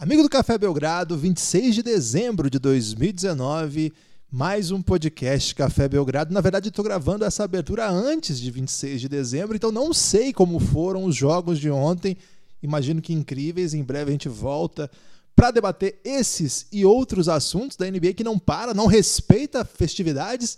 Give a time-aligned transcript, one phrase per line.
[0.00, 3.92] Amigo do Café Belgrado, 26 de dezembro de 2019,
[4.30, 6.32] mais um podcast Café Belgrado.
[6.32, 10.58] Na verdade, estou gravando essa abertura antes de 26 de dezembro, então não sei como
[10.58, 12.16] foram os jogos de ontem.
[12.62, 13.74] Imagino que incríveis.
[13.74, 14.90] Em breve a gente volta
[15.36, 20.56] para debater esses e outros assuntos da NBA que não para, não respeita festividades,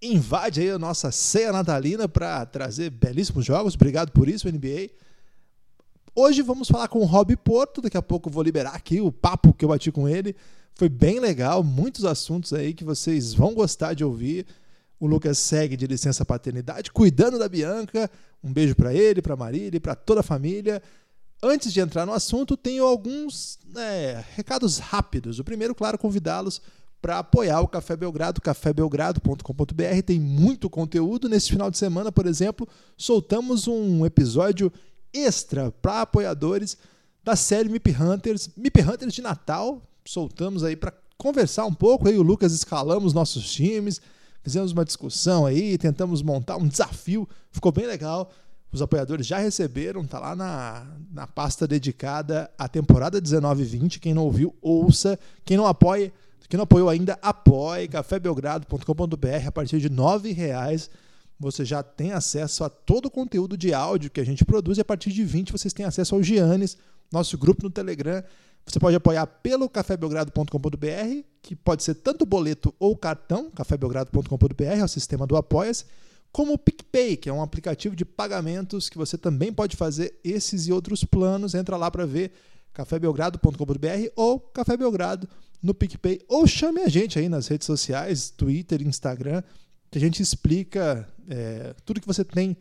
[0.00, 3.74] invade aí a nossa ceia natalina para trazer belíssimos jogos.
[3.74, 4.90] Obrigado por isso, NBA.
[6.18, 9.52] Hoje vamos falar com o Rob Porto, daqui a pouco vou liberar aqui o papo
[9.52, 10.34] que eu bati com ele.
[10.74, 14.46] Foi bem legal, muitos assuntos aí que vocês vão gostar de ouvir.
[14.98, 18.10] O Lucas segue de licença paternidade, cuidando da Bianca.
[18.42, 20.82] Um beijo para ele, para Marília e para toda a família.
[21.42, 25.38] Antes de entrar no assunto, tenho alguns né, recados rápidos.
[25.38, 26.62] O primeiro, claro, convidá-los
[27.02, 30.02] para apoiar o Café Belgrado, cafébelgrado.com.br.
[30.06, 31.28] Tem muito conteúdo.
[31.28, 34.72] Nesse final de semana, por exemplo, soltamos um episódio
[35.22, 36.76] extra para apoiadores
[37.24, 39.82] da série MIP Hunters, MIP Hunters de Natal.
[40.04, 42.08] Soltamos aí para conversar um pouco.
[42.08, 44.00] Aí o Lucas escalamos nossos times,
[44.42, 47.28] fizemos uma discussão aí, tentamos montar um desafio.
[47.50, 48.30] Ficou bem legal.
[48.70, 53.98] Os apoiadores já receberam, tá lá na, na pasta dedicada à temporada 19-20.
[53.98, 55.18] Quem não ouviu, ouça.
[55.44, 56.12] Quem não apoia,
[56.48, 57.88] quem não apoiou ainda, apoie.
[57.88, 60.90] cafébelgrado.com.br a partir de R$ reais
[61.38, 64.80] você já tem acesso a todo o conteúdo de áudio que a gente produz e
[64.80, 66.76] a partir de 20 vocês têm acesso ao Giannis,
[67.12, 68.22] nosso grupo no Telegram.
[68.66, 74.88] Você pode apoiar pelo cafébelgrado.com.br, que pode ser tanto boleto ou cartão, cafébelgrado.com.br, é o
[74.88, 75.86] sistema do Apoias,
[76.32, 80.66] como o PicPay, que é um aplicativo de pagamentos que você também pode fazer esses
[80.66, 81.54] e outros planos.
[81.54, 82.32] Entra lá para ver
[82.72, 85.28] cafébelgrado.com.br ou Café Belgrado
[85.62, 89.42] no PicPay, ou chame a gente aí nas redes sociais, Twitter, Instagram,
[89.96, 92.54] que a gente explica é, tudo que você tem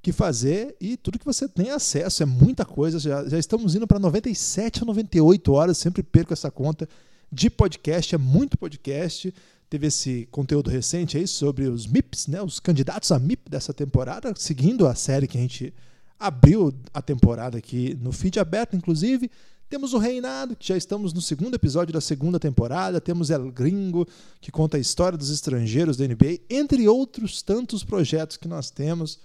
[0.00, 2.22] que fazer e tudo que você tem acesso.
[2.22, 2.98] É muita coisa.
[2.98, 6.88] Já, já estamos indo para 97 ou 98 horas, sempre perco essa conta
[7.30, 8.14] de podcast.
[8.14, 9.34] É muito podcast.
[9.68, 14.32] Teve esse conteúdo recente aí sobre os MIPs, né, os candidatos a MIP dessa temporada,
[14.34, 15.74] seguindo a série que a gente
[16.18, 19.30] abriu a temporada aqui no feed aberto, inclusive.
[19.68, 23.02] Temos o Reinado, que já estamos no segundo episódio da segunda temporada.
[23.02, 24.08] Temos El Gringo,
[24.40, 29.18] que conta a história dos estrangeiros da NBA, entre outros tantos projetos que nós temos.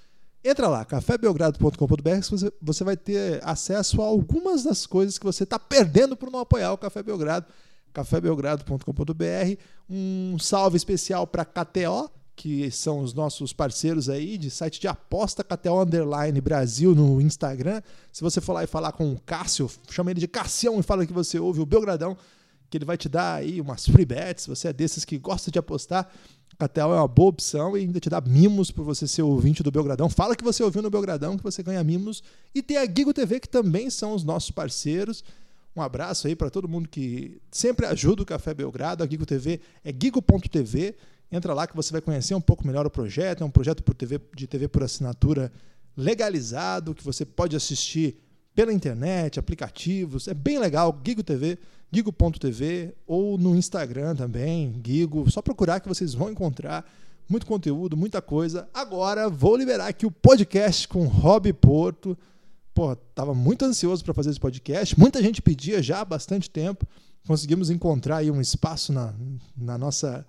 [0.44, 5.58] Entra lá, cafébelgrado.com.br, você, você vai ter acesso a algumas das coisas que você está
[5.58, 7.46] perdendo por não apoiar o Café Belgrado.
[7.94, 9.58] cafébelgrado.com.br.
[9.90, 15.44] Um salve especial para KTO, que são os nossos parceiros aí de site de aposta
[15.44, 17.82] KTO Underline Brasil no Instagram.
[18.12, 21.06] Se você for lá e falar com o Cássio, chama ele de Cassião e fala
[21.06, 22.18] que você ouve o Belgradão,
[22.70, 24.48] que ele vai te dar aí umas free bets.
[24.48, 26.10] Você é desses que gosta de apostar.
[26.58, 29.72] KTO é uma boa opção e ainda te dá mimos por você ser ouvinte do
[29.72, 30.10] Belgradão.
[30.10, 32.24] Fala que você ouviu no Belgradão, que você ganha mimos.
[32.54, 35.24] E tem a Gigo TV, que também são os nossos parceiros.
[35.76, 39.04] Um abraço aí para todo mundo que sempre ajuda o Café Belgrado.
[39.04, 40.96] A Gigo TV é gigo.tv.
[41.32, 43.44] Entra lá que você vai conhecer um pouco melhor o projeto.
[43.44, 43.84] É um projeto
[44.36, 45.52] de TV por assinatura
[45.96, 48.18] legalizado, que você pode assistir
[48.56, 50.28] pela internet, aplicativos.
[50.28, 51.00] É bem legal.
[51.06, 51.58] Gigo TV,
[51.92, 55.30] gigo.tv ou no Instagram também, Gigo.
[55.30, 56.86] Só procurar que vocês vão encontrar
[57.28, 58.68] muito conteúdo, muita coisa.
[58.74, 62.18] Agora vou liberar aqui o podcast com Rob Porto.
[62.74, 65.00] Pô, tava muito ansioso para fazer esse podcast.
[65.00, 66.86] Muita gente pedia já há bastante tempo.
[67.26, 69.14] Conseguimos encontrar aí um espaço na,
[69.56, 70.26] na nossa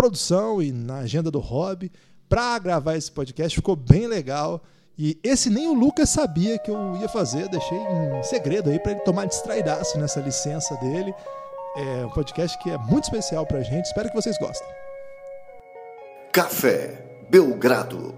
[0.00, 1.92] produção e na agenda do hobby
[2.26, 3.54] para gravar esse podcast.
[3.54, 4.62] Ficou bem legal.
[4.96, 8.92] E esse nem o Lucas sabia que eu ia fazer, deixei em segredo aí para
[8.92, 11.12] ele tomar distraidaço nessa licença dele.
[11.76, 13.84] É um podcast que é muito especial para a gente.
[13.84, 14.66] Espero que vocês gostem.
[16.32, 18.14] Café Belgrado.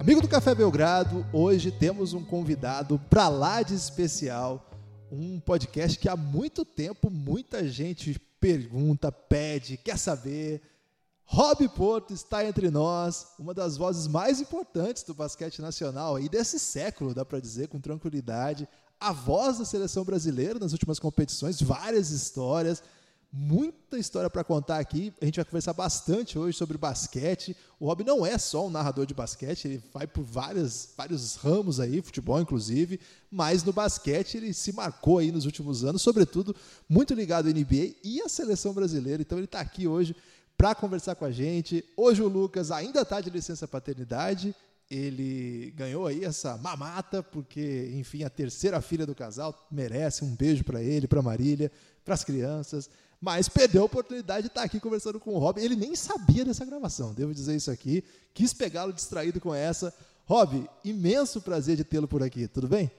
[0.00, 4.68] Amigo do Café Belgrado, hoje temos um convidado para lá de especial,
[5.12, 10.62] um podcast que há muito tempo muita gente pergunta, pede, quer saber.
[11.24, 16.58] Rob Porto está entre nós, uma das vozes mais importantes do basquete nacional e desse
[16.58, 18.66] século, dá para dizer com tranquilidade.
[18.98, 22.82] A voz da seleção brasileira nas últimas competições, várias histórias
[23.32, 25.12] muita história para contar aqui.
[25.20, 27.56] A gente vai conversar bastante hoje sobre basquete.
[27.78, 31.78] O Rob não é só um narrador de basquete, ele vai por várias, vários ramos
[31.78, 32.98] aí, futebol inclusive,
[33.30, 36.56] mas no basquete ele se marcou aí nos últimos anos, sobretudo
[36.88, 39.20] muito ligado à NBA e à seleção brasileira.
[39.20, 40.16] Então ele está aqui hoje
[40.56, 41.84] para conversar com a gente.
[41.96, 44.54] Hoje o Lucas ainda está de licença paternidade.
[44.90, 50.64] Ele ganhou aí essa mamata, porque, enfim, a terceira filha do casal merece um beijo
[50.64, 51.70] para ele, para Marília,
[52.02, 52.88] para as crianças
[53.20, 55.60] mas perdeu a oportunidade de estar aqui conversando com o Rob.
[55.60, 58.04] Ele nem sabia dessa gravação, devo dizer isso aqui.
[58.32, 59.92] Quis pegá-lo distraído com essa.
[60.26, 62.90] Rob, imenso prazer de tê-lo por aqui, tudo bem?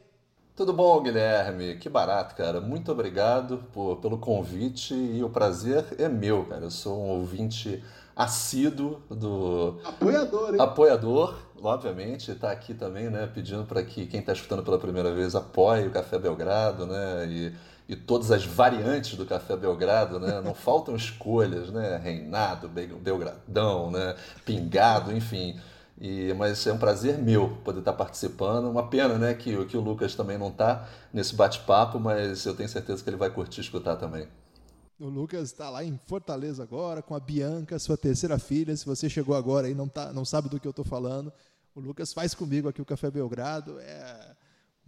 [0.56, 1.78] Tudo bom, Guilherme?
[1.78, 2.60] Que barato, cara.
[2.60, 6.66] Muito obrigado por, pelo convite e o prazer é meu, cara.
[6.66, 7.82] Eu sou um ouvinte
[8.14, 9.80] assíduo do.
[9.86, 10.60] Apoiador, hein?
[10.60, 12.32] Apoiador, obviamente.
[12.32, 13.32] Está aqui também, né?
[13.34, 17.26] Pedindo para que quem está escutando pela primeira vez apoie o Café Belgrado, né?
[17.30, 17.54] E,
[17.90, 20.40] e todas as variantes do Café Belgrado, né?
[20.42, 21.98] Não faltam escolhas, né?
[21.98, 24.16] Reinado, Belgradão, né?
[24.46, 25.60] Pingado, enfim.
[26.00, 28.70] E, mas é um prazer meu poder estar participando.
[28.70, 32.70] Uma pena né, que, que o Lucas também não está nesse bate-papo, mas eu tenho
[32.70, 34.28] certeza que ele vai curtir escutar também.
[35.00, 38.78] O Lucas está lá em Fortaleza agora com a Bianca, sua terceira filha.
[38.78, 41.34] Se você chegou agora e não, tá, não sabe do que eu estou falando,
[41.74, 43.80] o Lucas faz comigo aqui o Café Belgrado.
[43.80, 44.36] É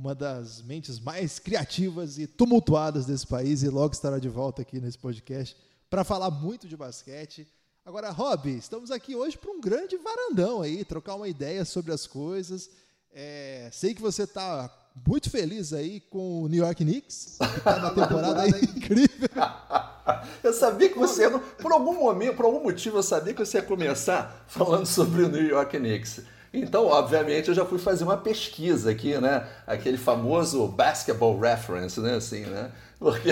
[0.01, 4.81] uma das mentes mais criativas e tumultuadas desse país e logo estará de volta aqui
[4.81, 5.55] nesse podcast
[5.91, 7.47] para falar muito de basquete
[7.83, 12.05] Agora, Rob, estamos aqui hoje para um grande varandão aí, trocar uma ideia sobre as
[12.05, 12.69] coisas.
[13.11, 14.69] É, sei que você está
[15.03, 19.29] muito feliz aí com o New York Knicks, que está na temporada incrível.
[20.43, 21.27] Eu sabia que você,
[21.59, 25.29] por algum momento, por algum motivo, eu sabia que você ia começar falando sobre o
[25.29, 26.21] New York Knicks.
[26.53, 29.47] Então, obviamente, eu já fui fazer uma pesquisa aqui, né?
[29.65, 32.15] Aquele famoso basketball reference, né?
[32.15, 32.71] Assim, né?
[33.01, 33.31] Porque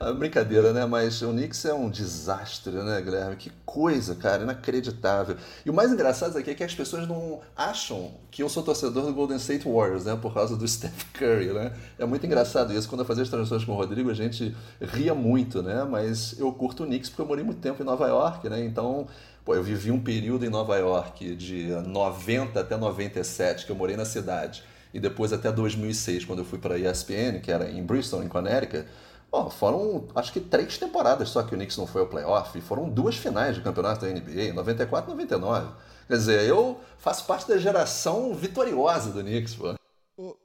[0.00, 0.86] ah, brincadeira, né?
[0.86, 3.36] Mas o Knicks é um desastre, né, Guilherme?
[3.36, 5.36] Que coisa, cara, inacreditável.
[5.66, 9.04] E o mais engraçado aqui é que as pessoas não acham que eu sou torcedor
[9.04, 10.18] do Golden State Warriors, né?
[10.20, 11.74] Por causa do Steph Curry, né?
[11.98, 12.88] É muito engraçado isso.
[12.88, 15.84] Quando eu fazia as transmissões com o Rodrigo, a gente ria muito, né?
[15.84, 18.64] Mas eu curto o Knicks porque eu morei muito tempo em Nova York, né?
[18.64, 19.06] Então,
[19.44, 23.94] pô, eu vivi um período em Nova York de 90 até 97, que eu morei
[23.94, 24.64] na cidade.
[24.96, 28.28] E depois até 2006, quando eu fui para a ESPN, que era em Bristol, em
[28.28, 28.86] Connecticut,
[29.30, 32.62] Oh, foram acho que três temporadas só que o Knicks não foi ao playoff, e
[32.62, 35.68] foram duas finais de campeonato da NBA, 94 e 99.
[36.06, 39.74] Quer dizer, eu faço parte da geração vitoriosa do Knicks, pô.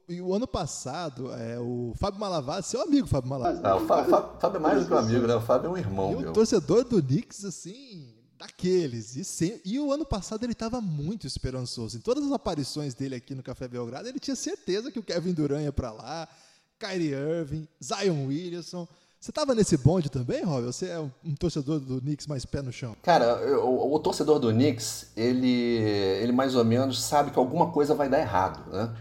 [0.10, 3.64] e o ano passado, é, o Fábio Malavaz, seu amigo Fábio Malavaz.
[3.64, 5.36] Ah, o Fábio é mais do que um amigo, né?
[5.36, 6.12] O Fábio é um irmão.
[6.12, 6.30] E meu.
[6.32, 9.16] um torcedor do Knicks, assim, daqueles.
[9.16, 11.98] E, sem, e o ano passado ele estava muito esperançoso.
[11.98, 15.34] Em todas as aparições dele aqui no Café Belgrado, ele tinha certeza que o Kevin
[15.34, 16.28] Durant ia para lá,
[16.80, 18.88] Kyrie Irving, Zion Williamson.
[19.20, 20.66] Você estava nesse bonde também, Rob?
[20.66, 22.96] Você é um, um, torcedor do Knicks mais pé no chão?
[23.04, 25.78] Cara, o, o, torcedor do Knicks, ele,
[26.20, 28.92] ele mais ou menos sabe que alguma coisa vai dar errado, né?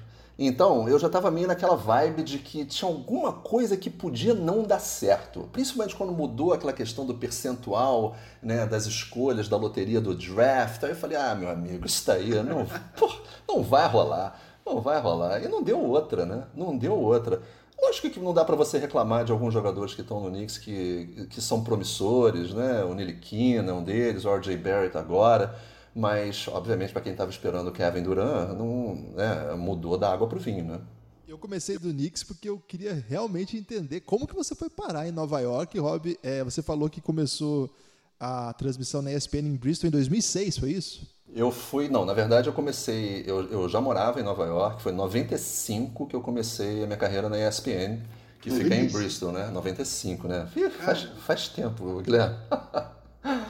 [0.42, 4.62] Então, eu já estava meio naquela vibe de que tinha alguma coisa que podia não
[4.62, 5.46] dar certo.
[5.52, 10.82] Principalmente quando mudou aquela questão do percentual, né, das escolhas, da loteria do draft.
[10.82, 12.66] Aí eu falei, ah, meu amigo, isso daí não,
[13.46, 14.40] não vai rolar.
[14.64, 15.44] Não vai rolar.
[15.44, 16.44] E não deu outra, né?
[16.54, 17.42] Não deu outra.
[17.78, 21.26] Lógico que não dá para você reclamar de alguns jogadores que estão no Knicks que,
[21.28, 22.82] que são promissores, né?
[22.84, 25.54] O Niliquina é um deles, o RJ Barrett agora.
[25.94, 30.38] Mas, obviamente, para quem estava esperando o Kevin Durant, não, né, mudou da água para
[30.38, 30.80] o vinho, né?
[31.26, 35.12] Eu comecei do Knicks porque eu queria realmente entender como que você foi parar em
[35.12, 35.78] Nova York.
[35.78, 37.70] Rob, é, você falou que começou
[38.18, 41.08] a transmissão na ESPN em Bristol em 2006, foi isso?
[41.32, 44.90] Eu fui, não, na verdade eu comecei, eu, eu já morava em Nova York, foi
[44.90, 48.00] em 95 que eu comecei a minha carreira na ESPN,
[48.40, 49.48] que fica em Bristol, né?
[49.50, 50.48] 95, né?
[50.84, 52.36] Faz, faz tempo, Guilherme.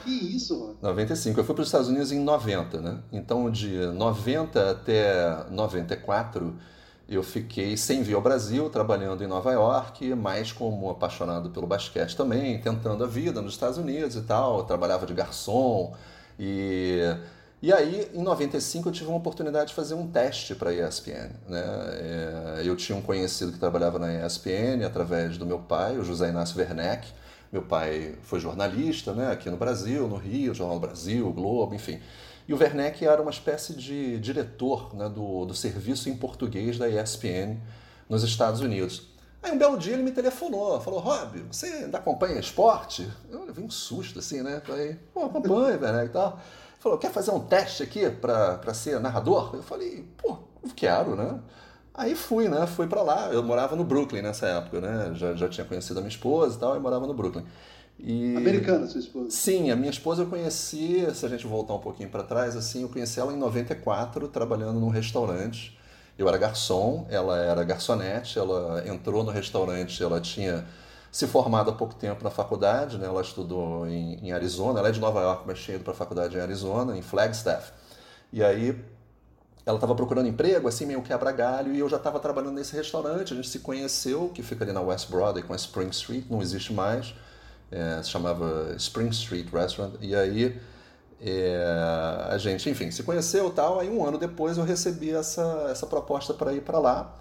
[0.03, 0.77] Que isso, mano?
[0.81, 1.39] 95.
[1.39, 2.99] Eu fui para os Estados Unidos em 90, né?
[3.11, 6.55] Então, de 90 até 94,
[7.07, 12.15] eu fiquei sem vir ao Brasil, trabalhando em Nova York, mais como apaixonado pelo basquete
[12.15, 14.59] também, tentando a vida nos Estados Unidos e tal.
[14.59, 15.95] Eu trabalhava de garçom
[16.39, 16.99] e
[17.61, 21.29] e aí, em 95, eu tive uma oportunidade de fazer um teste para a ESPN.
[21.47, 21.61] Né?
[21.61, 26.29] É, eu tinha um conhecido que trabalhava na ESPN através do meu pai, o José
[26.29, 27.07] Inácio Werneck.
[27.51, 29.31] Meu pai foi jornalista né?
[29.31, 31.99] aqui no Brasil, no Rio, Jornal Brasil, Globo, enfim.
[32.47, 35.09] E o Werneck era uma espécie de diretor né?
[35.09, 37.57] do, do serviço em português da ESPN
[38.09, 39.09] nos Estados Unidos.
[39.43, 43.09] Aí um belo dia ele me telefonou, falou, Rob, você ainda acompanha esporte?
[43.29, 44.61] Eu levei um susto assim, né?
[44.63, 46.39] Falei, pô, acompanha, Werneck e tal
[46.81, 49.51] falou, quer fazer um teste aqui para ser narrador?
[49.53, 50.37] Eu falei, pô,
[50.75, 51.39] quero, né?
[51.93, 52.65] Aí fui, né?
[52.67, 53.29] Fui para lá.
[53.31, 55.11] Eu morava no Brooklyn nessa época, né?
[55.15, 57.45] Já, já tinha conhecido a minha esposa e tal, e morava no Brooklyn.
[57.99, 58.35] E...
[58.35, 59.29] Americana, sua esposa?
[59.29, 62.81] Sim, a minha esposa eu conheci, se a gente voltar um pouquinho para trás, assim,
[62.81, 65.77] eu conheci ela em 94, trabalhando num restaurante.
[66.17, 70.65] Eu era garçom, ela era garçonete, ela entrou no restaurante, ela tinha
[71.11, 73.05] se formado há pouco tempo na faculdade, né?
[73.05, 75.95] ela estudou em, em Arizona, ela é de Nova York, mas tinha ido para a
[75.95, 77.71] faculdade em Arizona, em Flagstaff.
[78.31, 78.79] E aí
[79.65, 83.35] ela estava procurando emprego, assim, meio quebra-galho, e eu já estava trabalhando nesse restaurante, a
[83.35, 86.73] gente se conheceu, que fica ali na West Broadway com a Spring Street, não existe
[86.73, 87.13] mais,
[87.71, 90.59] é, se chamava Spring Street Restaurant, e aí
[91.21, 91.63] é,
[92.29, 96.33] a gente, enfim, se conheceu tal, aí um ano depois eu recebi essa, essa proposta
[96.33, 97.17] para ir para lá,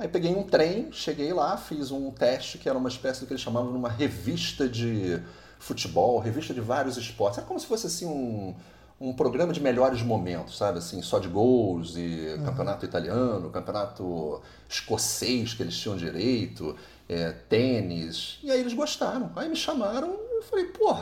[0.00, 3.34] Aí peguei um trem, cheguei lá, fiz um teste que era uma espécie do que
[3.34, 5.22] eles chamavam de uma revista de
[5.58, 7.36] futebol, revista de vários esportes.
[7.36, 8.54] Era como se fosse assim um,
[9.00, 10.78] um programa de melhores momentos, sabe?
[10.78, 12.44] Assim, só de gols e uhum.
[12.44, 16.76] campeonato italiano, campeonato escocês que eles tinham direito,
[17.08, 18.38] é, tênis.
[18.42, 19.32] E aí eles gostaram.
[19.34, 20.94] Aí me chamaram e falei, pô,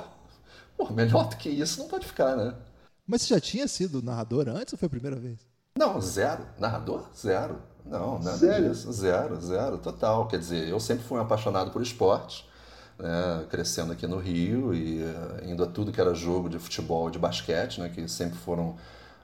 [0.77, 2.55] pô, melhor do que isso não pode ficar, né?
[3.05, 5.41] Mas você já tinha sido narrador antes ou foi a primeira vez?
[5.77, 6.47] Não, zero.
[6.59, 7.05] Narrador?
[7.17, 7.61] Zero.
[7.85, 8.71] Não, nada Sério?
[8.71, 8.93] disso.
[8.93, 10.29] Zero, zero, total.
[10.29, 12.48] Quer dizer, eu sempre fui um apaixonado por esporte,
[12.99, 13.47] né?
[13.49, 17.19] crescendo aqui no Rio e uh, indo a tudo que era jogo de futebol, de
[17.19, 17.89] basquete, né?
[17.89, 18.77] que sempre foram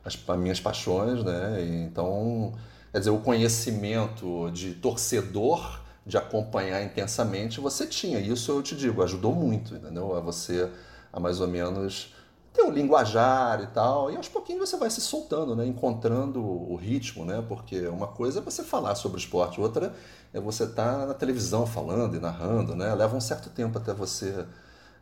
[0.05, 1.63] as, as minhas paixões, né?
[1.63, 2.53] E, então,
[2.93, 8.19] quer dizer, o conhecimento de torcedor, de acompanhar intensamente, você tinha.
[8.21, 10.15] Isso eu te digo, ajudou muito, entendeu?
[10.15, 10.69] A você,
[11.13, 12.15] a mais ou menos
[12.55, 15.67] tem o linguajar e tal, e aos pouquinhos você vai se soltando, né?
[15.67, 17.45] encontrando o ritmo, né?
[17.47, 19.93] porque uma coisa é você falar sobre o esporte, outra
[20.33, 22.95] é você estar tá na televisão falando e narrando, né?
[22.95, 24.47] leva um certo tempo até você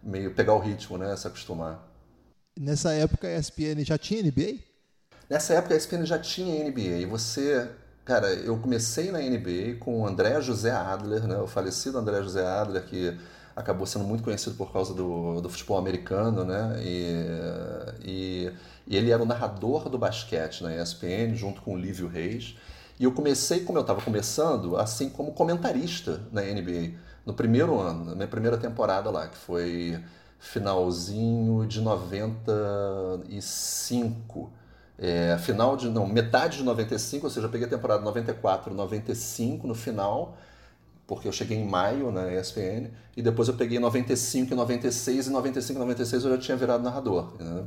[0.03, 1.15] meio pegar o ritmo, né?
[1.15, 1.87] se acostumar.
[2.59, 4.59] Nessa época a ESPN já tinha NBA?
[5.29, 7.71] Nessa época a ESPN já tinha NBA, e você...
[8.03, 11.37] Cara, eu comecei na NBA com o André José Adler, né?
[11.37, 13.17] o falecido André José Adler, que
[13.55, 16.81] acabou sendo muito conhecido por causa do, do futebol americano, né?
[16.83, 17.27] E,
[18.05, 18.53] e,
[18.87, 22.57] e, ele era o narrador do basquete na ESPN, junto com o Lívio Reis.
[22.99, 26.93] E eu comecei, como eu estava começando, assim como comentarista na NBA,
[27.27, 29.99] no primeiro ano, na minha primeira temporada lá, que foi
[30.39, 34.51] finalzinho de 95.
[34.99, 39.67] É, final de, não, metade de 95, ou seja, eu peguei a temporada 94, 95
[39.67, 40.37] no final,
[41.15, 45.31] porque eu cheguei em maio na ESPN, e depois eu peguei 95 e 96, e
[45.31, 47.33] 95 e 96 eu já tinha virado narrador.
[47.35, 47.67] Entendeu?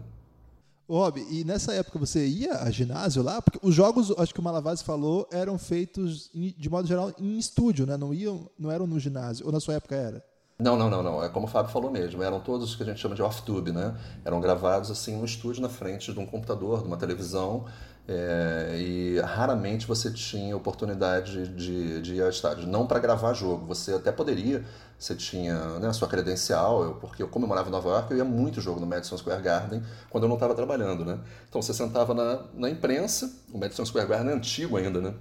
[0.90, 3.40] Rob, e nessa época você ia a ginásio lá?
[3.44, 7.86] Porque os jogos, acho que o Malavase falou, eram feitos, de modo geral, em estúdio,
[7.86, 7.96] né?
[7.98, 9.46] Não, iam, não eram no ginásio.
[9.46, 10.26] Ou na sua época era?
[10.58, 11.24] Não, não, não, não.
[11.24, 12.24] É como o Fábio falou mesmo.
[12.24, 13.96] Eram todos o que a gente chama de off-tube, né?
[14.24, 17.66] Eram gravados assim no estúdio, na frente de um computador, de uma televisão.
[18.08, 22.68] É, e raramente você tinha oportunidade de, de ir ao estádio.
[22.68, 24.64] Não para gravar jogo, você até poderia,
[24.98, 28.12] você tinha né, a sua credencial, eu, porque eu, como eu morava em Nova York,
[28.12, 31.04] eu ia muito jogo no Madison Square Garden quando eu não estava trabalhando.
[31.04, 31.20] Né?
[31.50, 35.14] Então você sentava na, na imprensa, o Madison Square Garden é antigo ainda, né?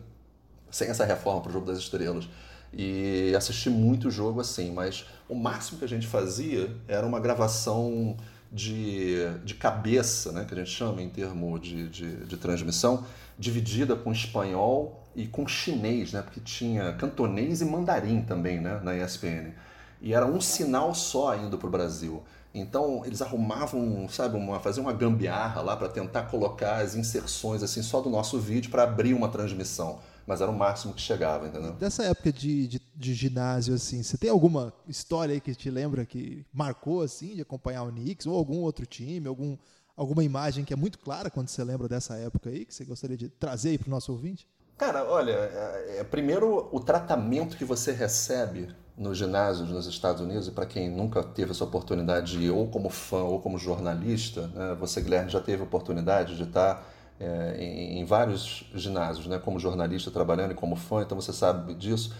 [0.70, 2.28] sem essa reforma para o Jogo das Estrelas.
[2.72, 8.16] E assisti muito jogo assim, mas o máximo que a gente fazia era uma gravação
[8.54, 13.04] de, de cabeça, né, que a gente chama em termo de, de, de transmissão,
[13.36, 18.96] dividida com espanhol e com chinês, né, porque tinha cantonês e mandarim também né, na
[18.96, 19.52] ESPN.
[20.00, 22.22] E era um sinal só indo para o Brasil.
[22.54, 27.82] Então eles arrumavam, sabe, uma, faziam uma gambiarra lá para tentar colocar as inserções assim
[27.82, 31.72] só do nosso vídeo para abrir uma transmissão mas era o máximo que chegava, entendeu?
[31.72, 36.04] Dessa época de, de, de, ginásio, assim, você tem alguma história aí que te lembra
[36.04, 39.56] que marcou, assim, de acompanhar o Knicks ou algum outro time, algum,
[39.96, 43.16] alguma imagem que é muito clara quando você lembra dessa época aí, que você gostaria
[43.16, 44.48] de trazer aí para o nosso ouvinte?
[44.76, 50.48] Cara, olha, é, é, primeiro o tratamento que você recebe nos ginásios nos Estados Unidos,
[50.48, 54.46] e para quem nunca teve essa oportunidade de ir ou como fã ou como jornalista,
[54.48, 59.38] né, você, Guilherme, já teve a oportunidade de estar é, em, em, vários ginásios, né,
[59.38, 62.14] como jornalista trabalhando e como fã, então você sabe disso.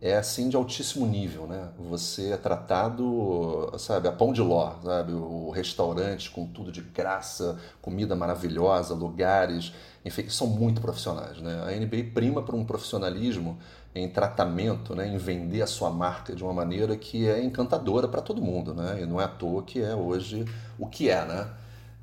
[0.00, 1.70] É assim de altíssimo nível, né?
[1.90, 5.12] Você é tratado, sabe, a pão de ló, sabe?
[5.12, 9.72] O restaurante com tudo de graça, comida maravilhosa, lugares,
[10.04, 11.64] enfim, são muito profissionais, né?
[11.66, 13.58] A NBA prima por um profissionalismo
[13.92, 18.22] em tratamento, né, em vender a sua marca de uma maneira que é encantadora para
[18.22, 19.02] todo mundo, né?
[19.02, 20.44] E não é à toa que é hoje
[20.78, 21.48] o que é, né?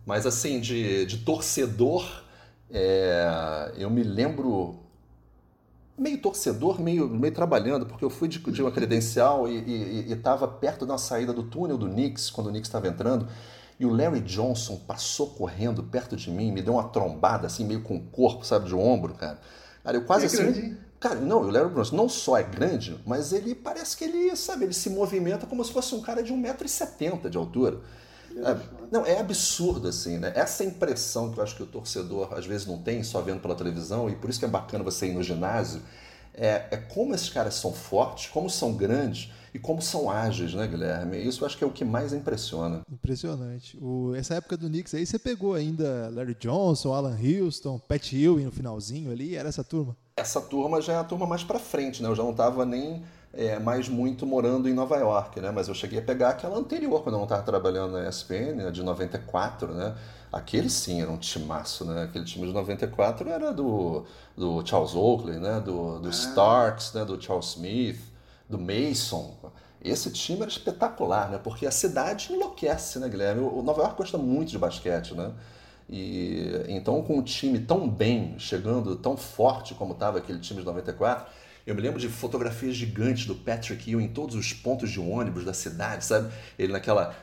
[0.06, 2.25] Mas assim, de, de torcedor
[2.72, 4.80] é, eu me lembro
[5.98, 10.86] meio torcedor, meio, meio trabalhando, porque eu fui de, de uma credencial e estava perto
[10.86, 13.28] da saída do túnel do Knicks, quando o Knicks estava entrando,
[13.80, 17.82] e o Larry Johnson passou correndo perto de mim, me deu uma trombada, assim, meio
[17.82, 19.40] com o corpo, sabe, de ombro, cara.
[19.84, 20.38] Cara, eu quase é assim...
[20.38, 20.86] Grande.
[21.00, 24.64] Cara, não, o Larry Johnson não só é grande, mas ele parece que ele, sabe,
[24.64, 27.80] ele se movimenta como se fosse um cara de 1,70m de altura.
[28.36, 28.58] É,
[28.92, 30.32] não, é absurdo, assim, né?
[30.36, 33.56] Essa impressão que eu acho que o torcedor às vezes não tem, só vendo pela
[33.56, 35.82] televisão, e por isso que é bacana você ir no ginásio,
[36.34, 40.68] é, é como esses caras são fortes, como são grandes e como são ágeis, né,
[40.68, 41.18] Guilherme?
[41.26, 42.82] Isso eu acho que é o que mais impressiona.
[42.92, 43.78] Impressionante.
[43.82, 48.44] O, essa época do Knicks aí, você pegou ainda Larry Johnson, Alan Houston, Pat Ewing
[48.44, 49.96] no finalzinho ali, era essa turma?
[50.18, 52.10] Essa turma já é a turma mais pra frente, né?
[52.10, 53.02] Eu já não tava nem
[53.36, 55.52] é, mas muito morando em Nova York, né?
[55.52, 58.82] Mas eu cheguei a pegar aquela anterior, quando eu não estava trabalhando na ESPN, de
[58.82, 59.94] 94, né?
[60.32, 62.04] Aquele sim era um timaço, né?
[62.04, 64.06] Aquele time de 94 era do,
[64.38, 65.60] do Charles Oakley, né?
[65.60, 66.12] Do, do ah.
[66.12, 67.04] Starks, né?
[67.04, 68.00] Do Charles Smith,
[68.50, 69.36] do Mason.
[69.84, 71.38] Esse time era espetacular, né?
[71.38, 73.42] Porque a cidade enlouquece, né, Guilherme?
[73.42, 75.32] O Nova York gosta muito de basquete, né?
[75.90, 80.66] E então com o time tão bem, chegando tão forte como estava aquele time de
[80.66, 81.28] 94,
[81.66, 85.44] eu me lembro de fotografias gigantes do Patrick Hill em todos os pontos de ônibus
[85.44, 86.32] da cidade, sabe?
[86.60, 87.16] Ele naquela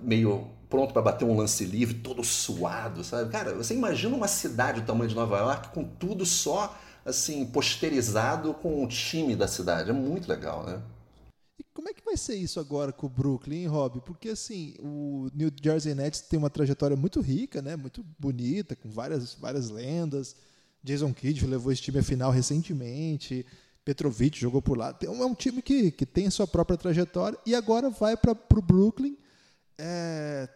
[0.00, 3.30] meio pronto para bater um lance livre, todo suado, sabe?
[3.30, 8.54] Cara, você imagina uma cidade do tamanho de Nova York com tudo só assim posterizado
[8.54, 9.90] com o time da cidade.
[9.90, 10.80] É muito legal, né?
[11.58, 14.00] E como é que vai ser isso agora com o Brooklyn, Rob?
[14.00, 17.76] Porque assim, o New Jersey Nets tem uma trajetória muito rica, né?
[17.76, 20.34] Muito bonita, com várias várias lendas.
[20.82, 23.44] Jason Kidd levou esse time à final recentemente.
[23.84, 24.96] Petrovic jogou por lá.
[25.02, 28.62] É um time que, que tem a sua própria trajetória e agora vai para o
[28.62, 29.16] Brooklyn
[29.76, 30.48] é,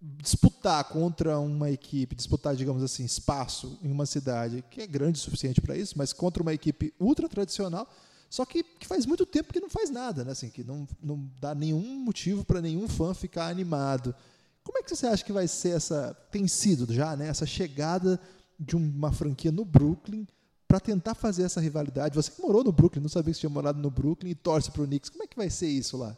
[0.00, 5.22] disputar contra uma equipe, disputar, digamos assim, espaço em uma cidade que é grande o
[5.22, 7.88] suficiente para isso, mas contra uma equipe ultra tradicional,
[8.28, 10.32] só que, que faz muito tempo que não faz nada, né?
[10.32, 14.14] assim, que não, não dá nenhum motivo para nenhum fã ficar animado.
[14.62, 16.14] Como é que você acha que vai ser essa.
[16.30, 17.28] Tem sido já, né?
[17.28, 18.18] Essa chegada
[18.58, 20.26] de uma franquia no Brooklyn
[20.66, 22.14] para tentar fazer essa rivalidade.
[22.14, 24.82] Você que morou no Brooklyn, não sabia que tinha morado no Brooklyn e torce para
[24.82, 25.10] o Knicks.
[25.10, 26.16] Como é que vai ser isso lá?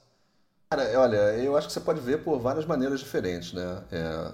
[0.70, 3.82] Cara, olha, eu acho que você pode ver por várias maneiras diferentes, né?
[3.90, 4.32] É,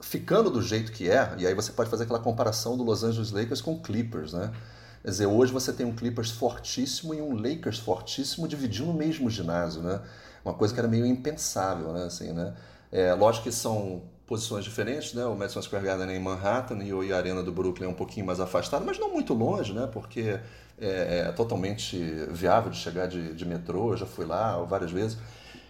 [0.00, 3.30] ficando do jeito que é, e aí você pode fazer aquela comparação do Los Angeles
[3.30, 4.52] Lakers com Clippers, né?
[5.02, 9.30] Quer dizer, hoje você tem um Clippers fortíssimo e um Lakers fortíssimo dividindo o mesmo
[9.30, 10.00] ginásio, né?
[10.44, 12.04] Uma coisa que era meio impensável, né?
[12.04, 12.54] Assim, né?
[12.90, 15.24] É, lógico que são posições diferentes, né?
[15.24, 18.26] O Madison Square Garden é em Manhattan e a Arena do Brooklyn é um pouquinho
[18.26, 19.88] mais afastada, mas não muito longe, né?
[19.90, 20.38] Porque
[20.78, 21.98] é, é totalmente
[22.30, 25.16] viável de chegar de, de metrô, eu já fui lá várias vezes.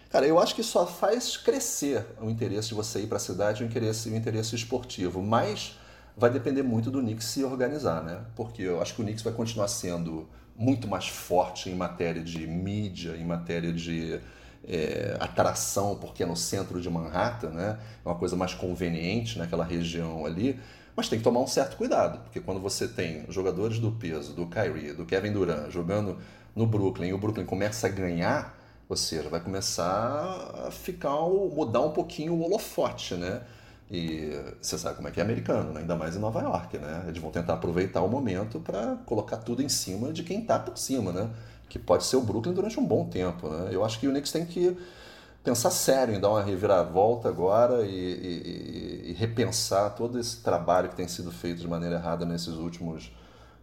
[0.09, 3.63] Cara, eu acho que só faz crescer o interesse de você ir para a cidade,
[3.63, 5.79] o interesse, o interesse esportivo, mas
[6.17, 8.19] vai depender muito do Knicks se organizar, né?
[8.35, 12.45] Porque eu acho que o Knicks vai continuar sendo muito mais forte em matéria de
[12.45, 14.19] mídia, em matéria de
[14.67, 17.79] é, atração, porque é no centro de Manhattan, né?
[18.05, 20.59] É uma coisa mais conveniente naquela região ali.
[20.95, 24.45] Mas tem que tomar um certo cuidado, porque quando você tem jogadores do peso, do
[24.47, 26.17] Kyrie, do Kevin Durant, jogando
[26.53, 28.57] no Brooklyn, e o Brooklyn começa a ganhar,
[28.87, 33.41] ou seja, vai começar a ficar, mudar um pouquinho o holofote, né?
[33.89, 34.29] E
[34.61, 35.81] você sabe como é que é americano, né?
[35.81, 37.05] ainda mais em Nova York, né?
[37.07, 40.77] Eles vão tentar aproveitar o momento para colocar tudo em cima de quem está por
[40.77, 41.29] cima, né?
[41.69, 43.47] Que pode ser o Brooklyn durante um bom tempo.
[43.47, 43.69] Né?
[43.71, 44.75] Eu acho que o Knicks tem que
[45.43, 50.95] pensar sério em dar uma reviravolta agora e, e, e, repensar todo esse trabalho que
[50.95, 53.11] tem sido feito de maneira errada nesses últimos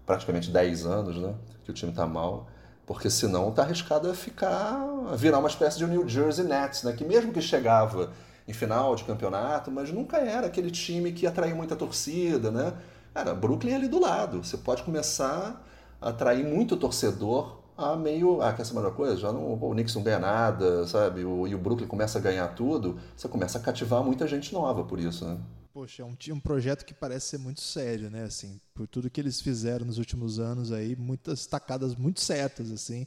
[0.06, 1.34] praticamente 10 anos, né?
[1.64, 2.46] que o time está mal,
[2.86, 4.80] porque senão está arriscado a ficar,
[5.12, 6.92] a virar uma espécie de New Jersey Nets, né?
[6.92, 8.10] que mesmo que chegava
[8.48, 12.72] em final de campeonato, mas nunca era aquele time que atraiu muita torcida, né?
[13.12, 15.60] Cara, Brooklyn é ali do lado, você pode começar
[16.00, 19.16] a atrair muito torcedor a meio, ah, quer saber uma coisa?
[19.16, 21.24] Já não, o não ganha nada, sabe?
[21.24, 24.84] O, e o Brooklyn começa a ganhar tudo, você começa a cativar muita gente nova
[24.84, 25.38] por isso, né?
[25.72, 28.24] Poxa, é um, um projeto que parece ser muito sério, né?
[28.24, 33.06] Assim, por tudo que eles fizeram nos últimos anos aí, muitas tacadas muito certas, assim.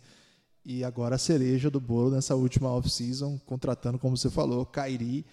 [0.63, 5.25] E agora a cereja do bolo nessa última off-season, contratando, como você falou, Kyrie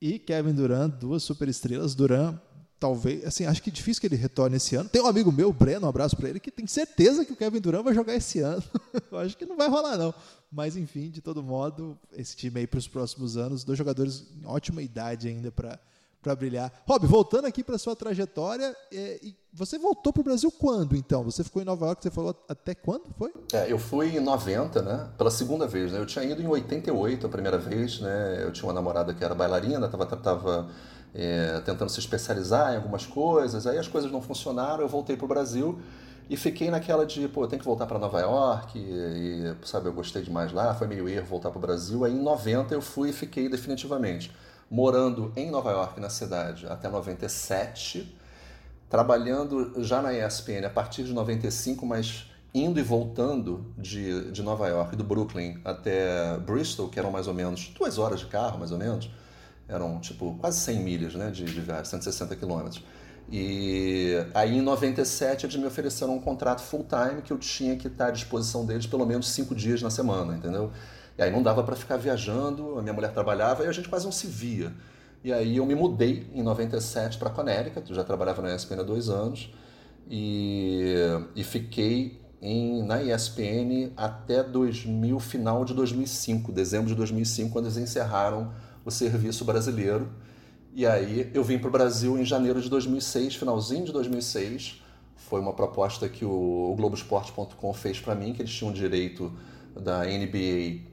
[0.00, 1.96] e Kevin Durant, duas superestrelas.
[1.96, 2.38] Durant
[2.80, 4.88] talvez, assim, acho que é difícil que ele retorne esse ano.
[4.88, 7.60] Tem um amigo meu, Breno, um abraço para ele, que tem certeza que o Kevin
[7.60, 8.64] Durant vai jogar esse ano.
[9.12, 10.14] Eu acho que não vai rolar não.
[10.50, 14.46] Mas enfim, de todo modo, esse time aí para os próximos anos, dois jogadores em
[14.46, 15.78] ótima idade ainda para
[16.22, 16.70] para brilhar.
[16.86, 19.18] Rob, voltando aqui para sua trajetória, é,
[19.52, 21.24] você voltou para o Brasil quando, então?
[21.24, 23.32] Você ficou em Nova York, você falou até quando foi?
[23.52, 25.08] É, eu fui em 90, né?
[25.16, 25.98] Pela segunda vez, né?
[25.98, 28.44] Eu tinha ido em 88 a primeira vez, né?
[28.44, 30.68] Eu tinha uma namorada que era bailarina, estava tava,
[31.14, 35.24] é, tentando se especializar em algumas coisas, aí as coisas não funcionaram, eu voltei para
[35.24, 35.80] o Brasil
[36.30, 39.92] e fiquei naquela de, pô, tenho que voltar para Nova York, e, e, sabe, eu
[39.92, 42.04] gostei demais lá, foi meio erro voltar para o Brasil.
[42.04, 44.30] Aí em 90 eu fui e fiquei definitivamente
[44.70, 48.16] morando em Nova York, na cidade, até 97,
[48.88, 54.68] trabalhando já na ESPN a partir de 95, mas indo e voltando de, de Nova
[54.68, 58.70] York, do Brooklyn até Bristol, que eram mais ou menos duas horas de carro, mais
[58.70, 59.10] ou menos,
[59.70, 62.82] eram tipo quase 100 milhas né, de, de viagem, 160 quilômetros.
[63.30, 67.86] E aí em 97 eles me ofereceram um contrato full time que eu tinha que
[67.86, 70.72] estar à disposição deles pelo menos cinco dias na semana, entendeu?
[71.16, 74.04] E aí não dava para ficar viajando, a minha mulher trabalhava e a gente quase
[74.04, 74.72] não se via.
[75.22, 79.08] E aí eu me mudei em 97 para Connecticut, já trabalhava na ESPN há dois
[79.08, 79.52] anos,
[80.08, 80.94] e,
[81.36, 87.76] e fiquei em, na ESPN até 2000, final de 2005, dezembro de 2005, quando eles
[87.76, 88.50] encerraram
[88.84, 90.08] o serviço brasileiro.
[90.74, 94.82] E aí eu vim para o Brasil em janeiro de 2006, finalzinho de 2006.
[95.16, 99.32] Foi uma proposta que o, Globoesporte.com fez para mim, que eles tinham direito
[99.74, 100.88] da NBA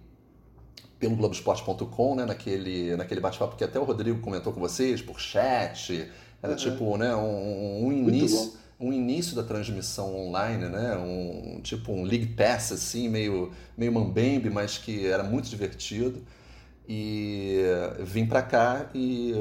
[0.99, 6.09] pelo Globoesporte.com, né, naquele, naquele bate-papo que até o Rodrigo comentou com vocês, por chat.
[6.41, 6.57] Era uhum.
[6.57, 10.95] tipo né, um, um início um início da transmissão online, né?
[10.97, 16.21] Um tipo um League Pass assim, meio meio mambembe, mas que era muito divertido.
[16.89, 17.61] E
[17.99, 19.33] vim para cá e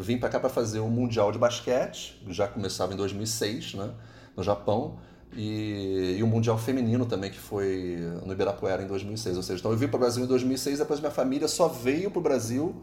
[0.00, 3.90] vim para cá para fazer o mundial de basquete, já começava em 2006, né,
[4.34, 4.98] no Japão.
[5.36, 9.36] E, e o Mundial Feminino também, que foi no Ibirapuera em 2006.
[9.36, 12.10] Ou seja, então eu vim para o Brasil em 2006, depois minha família só veio
[12.10, 12.74] para o Brasil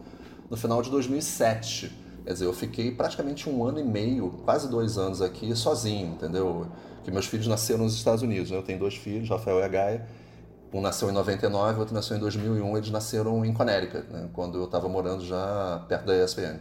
[0.49, 1.91] no final de 2007.
[2.25, 6.67] Quer dizer, eu fiquei praticamente um ano e meio, quase dois anos aqui, sozinho, entendeu?
[7.03, 8.57] Que meus filhos nasceram nos Estados Unidos, né?
[8.57, 10.07] Eu tenho dois filhos, Rafael e a Gaia.
[10.73, 12.77] Um nasceu em 99, o outro nasceu em 2001.
[12.77, 14.29] Eles nasceram em Connecticut, né?
[14.34, 16.60] quando eu estava morando já perto da ESPN.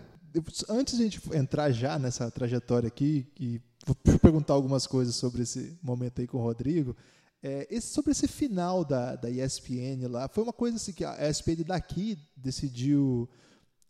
[0.68, 5.42] Antes de a gente entrar já nessa trajetória aqui, e vou perguntar algumas coisas sobre
[5.42, 6.96] esse momento aí com o Rodrigo,
[7.42, 11.28] é, esse, sobre esse final da, da ESPN lá, foi uma coisa assim que a
[11.28, 13.28] ESPN daqui decidiu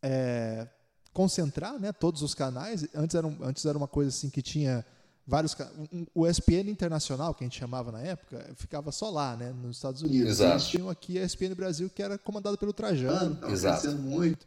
[0.02, 0.68] é,
[1.12, 2.86] concentrar né, todos os canais.
[2.94, 4.84] Antes era, antes era uma coisa assim que tinha
[5.30, 5.56] vários.
[6.14, 10.02] O ESPN Internacional, que a gente chamava na época, ficava só lá, né, nos Estados
[10.02, 10.32] Unidos.
[10.32, 10.52] Exato.
[10.54, 14.44] Eles tinham aqui a ESPN Brasil, que era comandado pelo Trajano, ah, crescendo muito.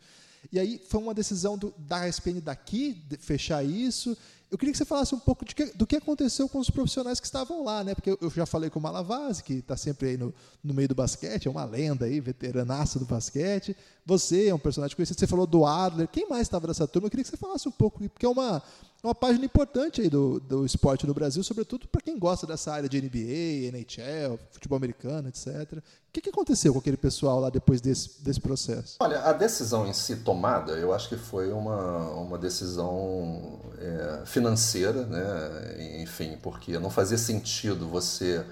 [0.52, 4.17] E aí foi uma decisão do, da ESPN daqui de fechar isso.
[4.51, 7.25] Eu queria que você falasse um pouco que, do que aconteceu com os profissionais que
[7.25, 7.95] estavam lá, né?
[7.95, 10.95] Porque eu, já falei com o Malavase, que está sempre aí no, no meio do
[10.95, 13.75] basquete, é uma lenda aí, veteranaço do basquete.
[14.06, 16.08] Você é um personagem conhecido, você falou do Adler.
[16.08, 17.08] Quem mais estava nessa turma?
[17.08, 18.62] Eu queria que você falasse um pouco, porque é uma,
[19.03, 22.71] é uma página importante aí do, do esporte no Brasil, sobretudo para quem gosta dessa
[22.71, 25.73] área de NBA, NHL, futebol americano, etc.
[25.73, 25.82] O
[26.13, 28.97] que, que aconteceu com aquele pessoal lá depois desse, desse processo?
[29.01, 35.06] Olha, a decisão em si tomada, eu acho que foi uma, uma decisão é, financeira,
[35.06, 36.01] né?
[36.01, 38.45] enfim, porque não fazia sentido você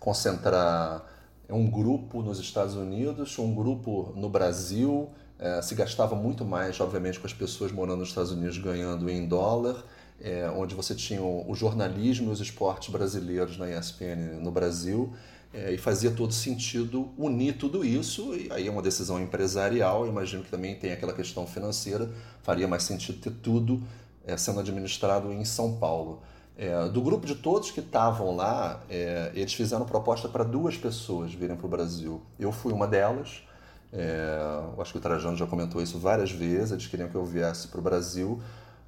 [0.00, 1.04] concentrar
[1.48, 7.20] um grupo nos Estados Unidos, um grupo no Brasil, é, se gastava muito mais, obviamente,
[7.20, 9.84] com as pessoas morando nos Estados Unidos ganhando em dólar,
[10.20, 15.12] é, onde você tinha o, jornalismo e os esportes brasileiros na ESPN no Brasil,
[15.54, 20.42] é, e fazia todo sentido unir tudo isso, e aí é uma decisão empresarial, imagino
[20.42, 22.10] que também tem aquela questão financeira,
[22.42, 23.80] faria mais sentido ter tudo
[24.28, 26.20] é, sendo administrado em São Paulo.
[26.56, 31.32] É, do grupo de todos que estavam lá, é, eles fizeram proposta para duas pessoas
[31.32, 32.20] virem para o Brasil.
[32.38, 33.42] Eu fui uma delas,
[33.90, 34.38] é,
[34.78, 37.78] acho que o Trajano já comentou isso várias vezes, eles queriam que eu viesse para
[37.78, 38.40] o Brasil,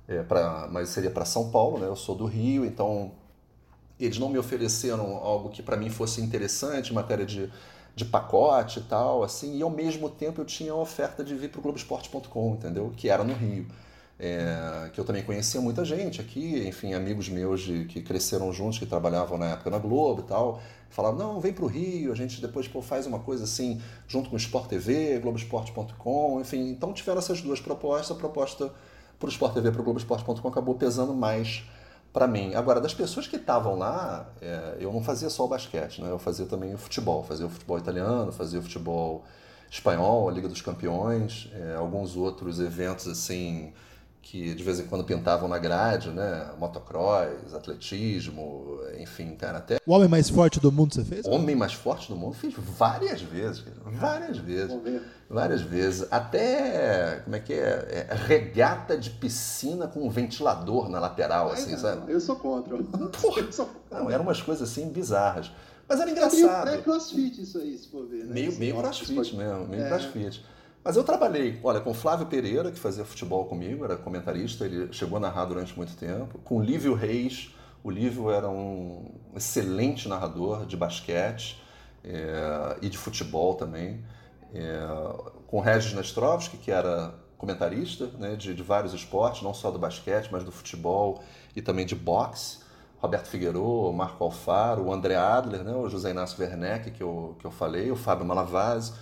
[0.06, 1.86] é, pra, mas seria para São Paulo, né?
[1.86, 3.12] eu sou do Rio, então
[3.98, 7.50] eles não me ofereceram algo que para mim fosse interessante, em matéria de,
[7.94, 11.50] de pacote e tal, assim, e ao mesmo tempo eu tinha a oferta de vir
[11.50, 12.92] para o Globoesporte.com, entendeu?
[12.96, 13.66] Que era no Rio.
[14.22, 18.78] É, que eu também conhecia muita gente aqui, enfim, amigos meus de, que cresceram juntos,
[18.78, 22.14] que trabalhavam na época na Globo e tal, falavam, não, vem para o Rio, a
[22.14, 26.92] gente depois pô, faz uma coisa assim, junto com o Sport TV, Globoesporte.com, enfim, então
[26.92, 28.70] tiveram essas duas propostas, a proposta
[29.18, 31.64] para o Sport TV para o Globoesporte.com acabou pesando mais
[32.12, 32.54] para mim.
[32.54, 36.10] Agora, das pessoas que estavam lá, é, eu não fazia só o basquete, né?
[36.10, 39.24] eu fazia também o futebol, fazia o futebol italiano, fazia o futebol
[39.70, 43.72] espanhol, a Liga dos Campeões, é, alguns outros eventos assim
[44.22, 46.50] que de vez em quando pintavam na grade, né?
[46.58, 49.78] Motocross, atletismo, enfim, cara, até.
[49.86, 51.26] O homem mais forte do mundo você fez?
[51.26, 54.76] O homem mais forte do mundo fiz várias vezes, várias vezes,
[55.28, 61.00] várias vezes, até como é que é, é regata de piscina com um ventilador na
[61.00, 62.12] lateral, Ai, assim, sabe?
[62.12, 62.76] Eu sou contra.
[62.76, 63.98] Porra, eu sou contra.
[63.98, 65.50] Não, eram umas coisas assim bizarras.
[65.88, 66.68] Mas era engraçado.
[66.68, 68.24] É meio crossfit isso aí, se for ver.
[68.24, 68.32] Né?
[68.32, 69.88] Meio, meio crossfit mesmo, meio é.
[69.88, 70.44] crossfit.
[70.82, 75.18] Mas eu trabalhei, olha, com Flávio Pereira, que fazia futebol comigo, era comentarista, ele chegou
[75.18, 76.38] a narrar durante muito tempo.
[76.38, 81.62] Com Lívio Reis, o Lívio era um excelente narrador de basquete
[82.02, 84.02] é, e de futebol também.
[84.54, 84.80] É,
[85.46, 90.30] com Regis Nastrovski, que era comentarista né, de, de, vários esportes, não só do basquete,
[90.32, 91.22] mas do futebol
[91.54, 92.58] e também de boxe.
[92.98, 97.46] Roberto Figueiredo, Marco Alfaro, o André Adler, né, o José Inácio Werneck, que eu, que
[97.46, 98.92] eu falei, o Fábio Malavase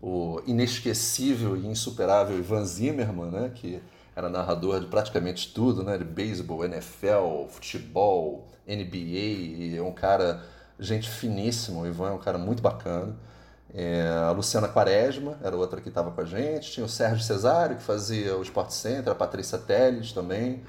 [0.00, 3.80] o inesquecível e insuperável Ivan Zimmerman, né, que
[4.14, 10.42] era narrador de praticamente tudo, né, de beisebol, NFL, futebol, NBA, é um cara,
[10.78, 13.16] gente finíssimo, o Ivan é um cara muito bacana.
[13.74, 17.76] É, a Luciana Quaresma era outra que estava com a gente, tinha o Sérgio Cesário,
[17.76, 20.62] que fazia o Sport Center, a Patrícia Teles também.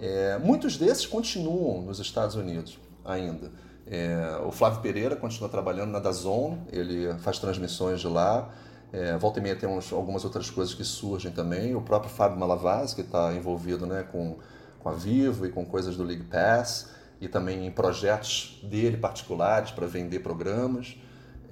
[0.00, 3.50] É, muitos desses continuam nos Estados Unidos ainda.
[3.86, 8.50] É, o Flávio Pereira continua trabalhando na Dazon, ele faz transmissões de lá.
[8.92, 11.74] É, volta e meia tem uns, algumas outras coisas que surgem também.
[11.74, 14.38] O próprio Fábio Malavaz, que está envolvido né, com,
[14.80, 19.70] com a Vivo e com coisas do League Pass, e também em projetos dele particulares
[19.70, 20.96] para vender programas.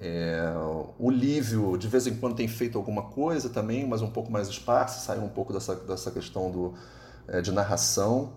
[0.01, 0.53] É,
[0.99, 4.49] o Lívio, de vez em quando, tem feito alguma coisa também, mas um pouco mais
[4.49, 6.75] esparsa, saiu um pouco dessa, dessa questão do,
[7.29, 8.33] é, de narração.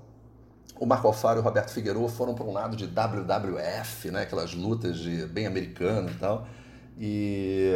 [0.79, 4.53] O Marco Alfaro e o Roberto Figueiredo foram para um lado de WWF, né, aquelas
[4.53, 6.47] lutas de bem americano e tal.
[6.97, 7.73] E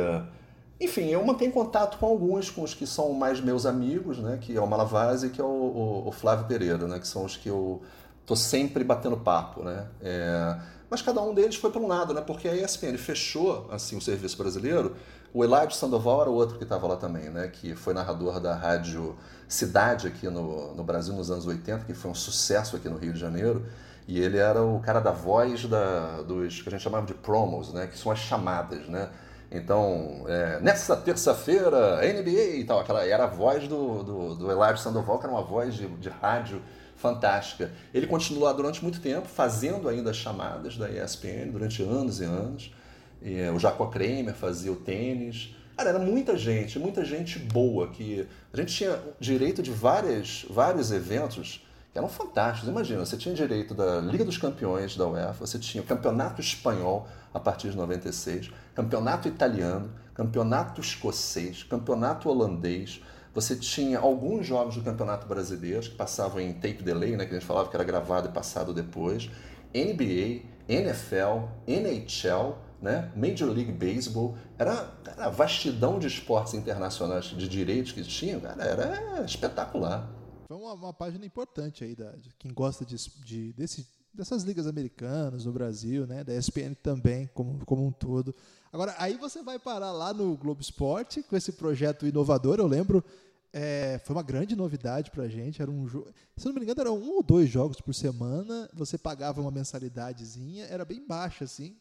[0.79, 4.38] enfim, eu mantenho contato com alguns, com os que são mais meus amigos, né?
[4.39, 6.99] Que é o Malavase e que é o, o, o, Flávio Pereira, né?
[6.99, 7.81] Que são os que eu
[8.25, 9.88] tô sempre batendo papo, né?
[10.01, 10.57] É,
[10.89, 12.21] mas cada um deles foi para um lado, né?
[12.21, 14.95] Porque a ESPN fechou assim o serviço brasileiro.
[15.34, 17.47] O Eladio Sandoval era outro que estava lá também, né?
[17.47, 19.15] Que foi narrador da rádio
[19.47, 23.13] Cidade aqui no, no Brasil nos anos 80, que foi um sucesso aqui no Rio
[23.13, 23.65] de Janeiro.
[24.08, 27.71] E ele era o cara da voz da, dos que a gente chamava de promos,
[27.71, 27.86] né?
[27.88, 29.10] Que são as chamadas, né?
[29.52, 35.19] Então, é, nessa terça-feira, NBA e tal, aquela era a voz do, do, do Sandoval,
[35.19, 36.62] que era uma voz de, de rádio
[36.99, 37.71] fantástica.
[37.93, 42.25] Ele continuou lá durante muito tempo, fazendo ainda as chamadas da ESPN, durante anos e
[42.25, 42.73] anos.
[43.21, 45.55] E, é, o Jacó Kramer fazia o tênis.
[45.77, 50.91] Cara, era muita gente, muita gente boa, que a gente tinha direito de várias, vários
[50.91, 52.69] eventos que eram fantásticos.
[52.69, 57.07] Imagina, você tinha direito da Liga dos Campeões da UEFA, você tinha o Campeonato Espanhol
[57.33, 63.01] a partir de 96, Campeonato Italiano, Campeonato Escocês, Campeonato Holandês,
[63.39, 67.39] você tinha alguns jogos do Campeonato Brasileiro que passavam em tape delay, né, que a
[67.39, 69.30] gente falava que era gravado e passado depois,
[69.73, 77.47] NBA, NFL, NHL, né, Major League Baseball, era, era a vastidão de esportes internacionais de
[77.47, 80.10] direitos que tinha, cara, era espetacular.
[80.47, 84.65] Foi uma, uma página importante aí da, de quem gosta de, de, desse, dessas ligas
[84.65, 86.23] americanas no Brasil, né?
[86.23, 88.34] Da ESPN também, como, como um todo.
[88.71, 92.60] Agora, aí você vai parar lá no Globo Esporte com esse projeto inovador.
[92.60, 93.04] Eu lembro,
[93.51, 95.62] é, foi uma grande novidade pra gente.
[95.62, 98.69] Era um jogo, se não me engano, eram um ou dois jogos por semana.
[98.73, 101.75] Você pagava uma mensalidadezinha, era bem baixa assim.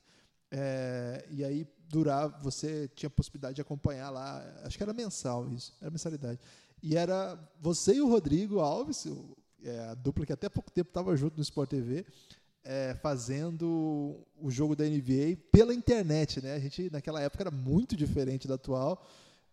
[0.50, 5.48] É, e aí durava, você tinha a possibilidade de acompanhar lá, acho que era mensal
[5.50, 6.40] isso, era mensalidade.
[6.82, 9.06] E era você e o Rodrigo Alves,
[9.62, 12.06] é, a dupla que até pouco tempo estava junto no Sport TV,
[12.64, 16.54] é, fazendo o jogo da NBA pela internet, né?
[16.54, 19.06] A gente naquela época era muito diferente da atual,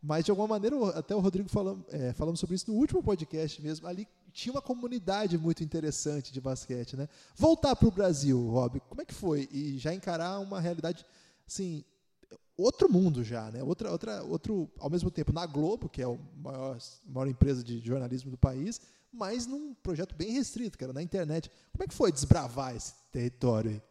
[0.06, 3.60] mas de alguma maneira até o Rodrigo falamos, é, falamos sobre isso no último podcast
[3.60, 3.88] mesmo.
[3.88, 7.10] Ali tinha uma comunidade muito interessante de basquete, né?
[7.36, 11.04] Voltar para o Brasil, Rob, como é que foi e já encarar uma realidade
[11.48, 11.84] assim
[12.56, 13.64] outro mundo já, né?
[13.64, 17.80] Outra, outra, outro, ao mesmo tempo na Globo, que é a maior, maior empresa de
[17.80, 18.80] jornalismo do país,
[19.12, 21.50] mas num projeto bem restrito, cara, na internet.
[21.72, 23.82] Como é que foi desbravar esse território aí?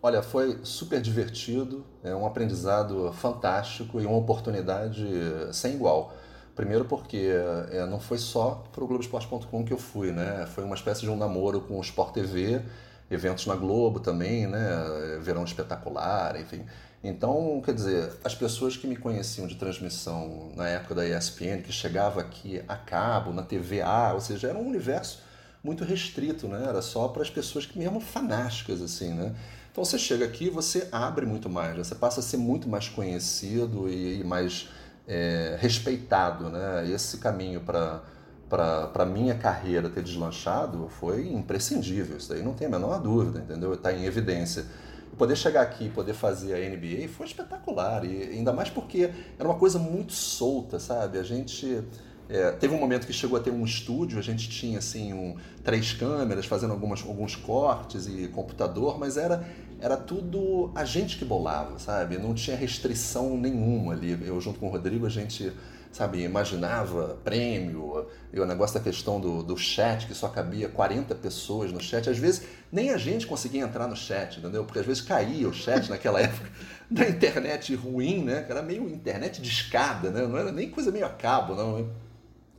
[0.00, 5.04] Olha, foi super divertido, é um aprendizado fantástico e uma oportunidade
[5.52, 6.14] sem igual.
[6.54, 7.30] Primeiro porque
[7.70, 10.46] é, não foi só para o Globoesporte.com que eu fui, né?
[10.54, 12.62] Foi uma espécie de um namoro com o Sport TV,
[13.10, 15.18] eventos na Globo também, né?
[15.20, 16.64] Verão espetacular, enfim.
[17.02, 21.72] Então, quer dizer, as pessoas que me conheciam de transmissão na época da ESPN, que
[21.72, 25.22] chegava aqui a cabo, na TVA, ou seja, era um universo
[25.62, 26.66] muito restrito, né?
[26.68, 29.34] Era só para as pessoas que mesmo fanáticas, assim, né?
[29.70, 33.88] Então você chega aqui, você abre muito mais, você passa a ser muito mais conhecido
[33.88, 34.68] e, e mais
[35.06, 36.90] é, respeitado, né?
[36.90, 38.02] Esse caminho para
[38.48, 43.74] para minha carreira ter deslanchado foi imprescindível, isso daí não tem a menor dúvida, entendeu?
[43.74, 44.64] Está em evidência
[45.18, 48.04] poder chegar aqui e poder fazer a NBA foi espetacular.
[48.04, 51.18] E ainda mais porque era uma coisa muito solta, sabe?
[51.18, 51.82] A gente.
[52.28, 55.36] É, teve um momento que chegou a ter um estúdio, a gente tinha assim um,
[55.64, 59.48] três câmeras fazendo algumas, alguns cortes e computador, mas era,
[59.80, 62.18] era tudo a gente que bolava, sabe?
[62.18, 64.18] Não tinha restrição nenhuma ali.
[64.26, 65.52] Eu junto com o Rodrigo, a gente
[65.90, 71.14] sabe, imaginava prêmio, e o negócio da questão do, do chat, que só cabia 40
[71.14, 72.08] pessoas no chat.
[72.10, 74.64] Às vezes, nem a gente conseguia entrar no chat, entendeu?
[74.64, 76.50] Porque às vezes caía o chat naquela época
[76.90, 78.46] da internet ruim, né?
[78.48, 80.26] Era meio internet de escada, né?
[80.26, 81.88] Não era nem coisa meio a cabo, não.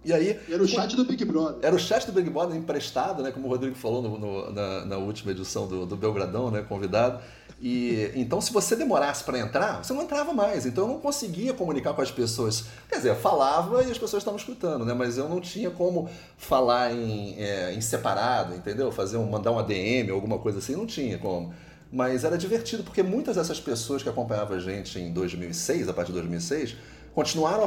[0.03, 1.57] E aí, era o chat do Big Brother.
[1.61, 3.31] Era o chat do Big Brother emprestado, né?
[3.31, 6.61] Como o Rodrigo falou no, no, na, na, última edição do, do Belgradão, né?
[6.67, 7.21] Convidado.
[7.61, 10.65] E então, se você demorasse para entrar, você não entrava mais.
[10.65, 12.65] Então, eu não conseguia comunicar com as pessoas.
[12.87, 14.93] Quer dizer, falava e as pessoas estavam escutando, né?
[14.93, 18.93] Mas eu não tinha como falar em, é, em separado, entendeu?
[18.93, 21.53] Fazer um, mandar um ADM alguma coisa assim, não tinha como.
[21.91, 26.13] Mas era divertido porque muitas dessas pessoas que acompanhavam a gente em 2006, a partir
[26.13, 26.75] de 2006,
[27.13, 27.63] continuaram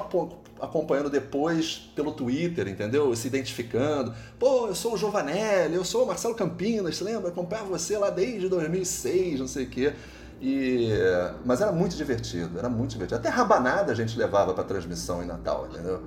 [0.61, 3.14] acompanhando depois pelo Twitter, entendeu?
[3.16, 4.14] Se identificando.
[4.38, 7.28] Pô, eu sou o Giovanelli, eu sou o Marcelo Campinas, você lembra?
[7.28, 9.92] Eu acompanhava você lá desde 2006, não sei o quê.
[10.40, 10.90] E...
[11.44, 13.20] Mas era muito divertido, era muito divertido.
[13.20, 16.02] Até rabanada a gente levava para transmissão em Natal, entendeu?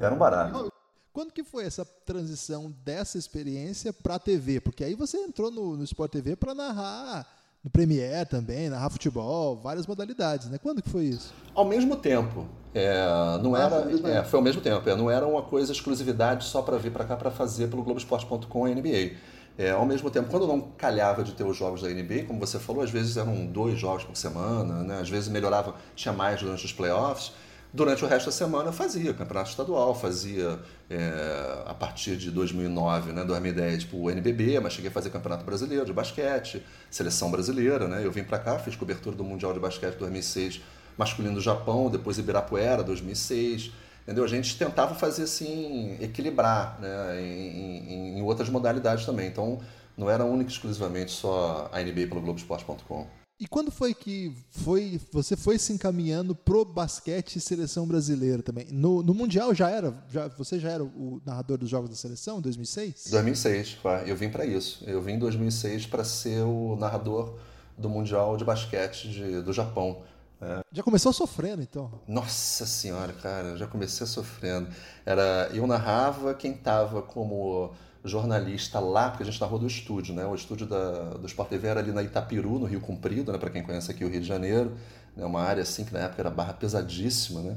[0.00, 0.72] Era um barato.
[1.12, 4.60] Quando que foi essa transição dessa experiência para a TV?
[4.60, 7.24] Porque aí você entrou no, no Sport TV para narrar
[7.64, 10.58] no Premiere também, narrar futebol, várias modalidades, né?
[10.62, 11.32] Quando que foi isso?
[11.54, 12.46] Ao mesmo tempo.
[12.74, 12.98] É,
[13.42, 14.88] não ah, era, foi, é, foi ao mesmo tempo.
[14.88, 18.64] É, não era uma coisa exclusividade só para vir para cá para fazer pelo Globoesporte.com
[18.66, 19.12] a NBA.
[19.56, 22.58] É, ao mesmo tempo, quando não calhava de ter os jogos da NBA, como você
[22.58, 24.98] falou, às vezes eram dois jogos por semana, né?
[25.00, 27.32] às vezes melhorava, tinha mais durante os playoffs.
[27.74, 33.10] Durante o resto da semana eu fazia campeonato estadual, fazia é, a partir de 2009,
[33.10, 37.88] né, 2010, tipo o NBB, mas cheguei a fazer campeonato brasileiro de basquete, seleção brasileira,
[37.88, 38.06] né?
[38.06, 40.60] Eu vim para cá, fiz cobertura do Mundial de Basquete 2006,
[40.96, 43.72] masculino do Japão, depois Ibirapuera 2006,
[44.04, 44.22] entendeu?
[44.22, 49.26] A gente tentava fazer assim, equilibrar, né, em, em, em outras modalidades também.
[49.26, 49.58] Então,
[49.98, 53.23] não era única exclusivamente só a NBA pelo Globoesporte.com.
[53.44, 58.66] E quando foi que foi você foi se encaminhando pro basquete e seleção brasileira também?
[58.70, 59.92] No, no Mundial já era?
[60.10, 63.08] Já, você já era o narrador dos Jogos da Seleção em 2006?
[63.10, 63.76] 2006,
[64.06, 64.82] eu vim para isso.
[64.86, 67.36] Eu vim em 2006 para ser o narrador
[67.76, 70.00] do Mundial de Basquete de, do Japão.
[70.40, 70.60] É.
[70.72, 72.00] Já começou sofrendo, então?
[72.08, 74.68] Nossa senhora, cara, já comecei sofrendo.
[75.04, 80.26] Era, eu narrava quem estava como jornalista lá, porque a gente narrou do estúdio, né?
[80.26, 83.38] O estúdio da, do Sport TV era ali na Itapiru, no Rio Comprido, né?
[83.38, 84.76] Para quem conhece aqui o Rio de Janeiro,
[85.16, 85.24] né?
[85.24, 87.56] Uma área assim que na época era barra pesadíssima, né?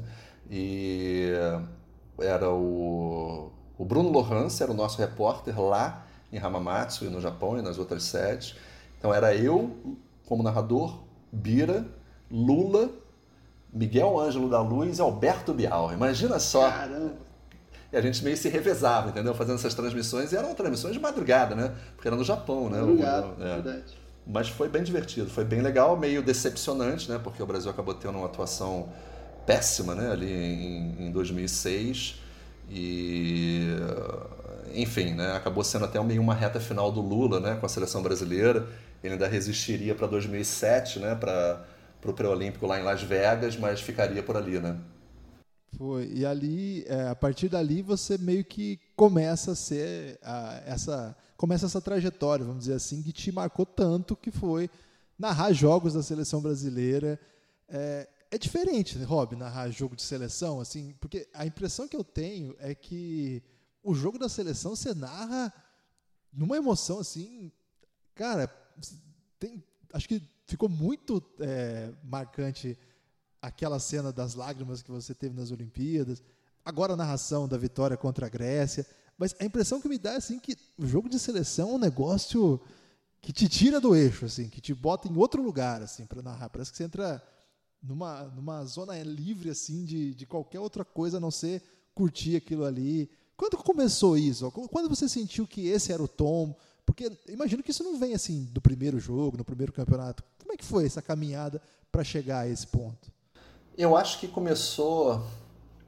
[0.50, 1.32] E
[2.18, 7.58] era o, o Bruno Lohans, era o nosso repórter lá em Hamamatsu e no Japão
[7.58, 8.56] e nas outras sedes.
[8.98, 9.76] Então era eu
[10.26, 10.98] como narrador,
[11.30, 11.86] Bira,
[12.30, 12.90] Lula,
[13.70, 15.92] Miguel Ângelo da Luz e Alberto Bial.
[15.92, 16.70] Imagina só.
[16.70, 17.27] Caramba
[17.92, 19.34] e a gente meio se revezava, entendeu?
[19.34, 20.32] Fazendo essas transmissões.
[20.32, 21.72] E eram transmissões de madrugada, né?
[21.96, 22.80] Porque era no Japão, né?
[22.80, 23.54] Madrugada, é.
[23.54, 23.98] verdade.
[24.26, 27.18] Mas foi bem divertido, foi bem legal, meio decepcionante, né?
[27.22, 28.90] Porque o Brasil acabou tendo uma atuação
[29.46, 30.12] péssima, né?
[30.12, 32.16] Ali em, em 2006.
[32.70, 33.74] E
[34.74, 38.02] enfim, né, acabou sendo até meio uma reta final do Lula, né, com a seleção
[38.02, 38.66] brasileira.
[39.02, 41.64] Ele ainda resistiria para 2007, né, para
[42.04, 44.76] o pré-olímpico lá em Las Vegas, mas ficaria por ali, né?
[45.76, 46.10] Foi.
[46.12, 51.16] E ali, é, a partir dali, você meio que começa a ser a, essa.
[51.36, 54.68] Começa essa trajetória, vamos dizer assim, que te marcou tanto que foi
[55.16, 57.20] narrar jogos da seleção brasileira.
[57.68, 62.04] É, é diferente, né, Rob, narrar jogo de seleção, assim, porque a impressão que eu
[62.04, 63.42] tenho é que
[63.82, 65.52] o jogo da seleção você narra
[66.32, 67.50] numa emoção assim,
[68.14, 68.48] cara,
[69.38, 72.76] tem, acho que ficou muito é, marcante
[73.40, 76.22] aquela cena das lágrimas que você teve nas Olimpíadas,
[76.64, 78.86] agora a narração da vitória contra a Grécia.
[79.16, 81.78] Mas a impressão que me dá é assim que o jogo de seleção é um
[81.78, 82.60] negócio
[83.20, 86.48] que te tira do eixo, assim, que te bota em outro lugar, assim, para narrar.
[86.48, 87.22] Parece que você entra
[87.82, 91.62] numa, numa zona livre, assim, de, de qualquer outra coisa a não ser
[91.94, 93.10] curtir aquilo ali.
[93.36, 94.50] Quando começou isso?
[94.50, 96.56] Quando você sentiu que esse era o tom?
[96.86, 100.24] Porque imagino que isso não vem assim do primeiro jogo, no primeiro campeonato.
[100.38, 103.12] Como é que foi essa caminhada para chegar a esse ponto?
[103.78, 105.22] Eu acho que começou,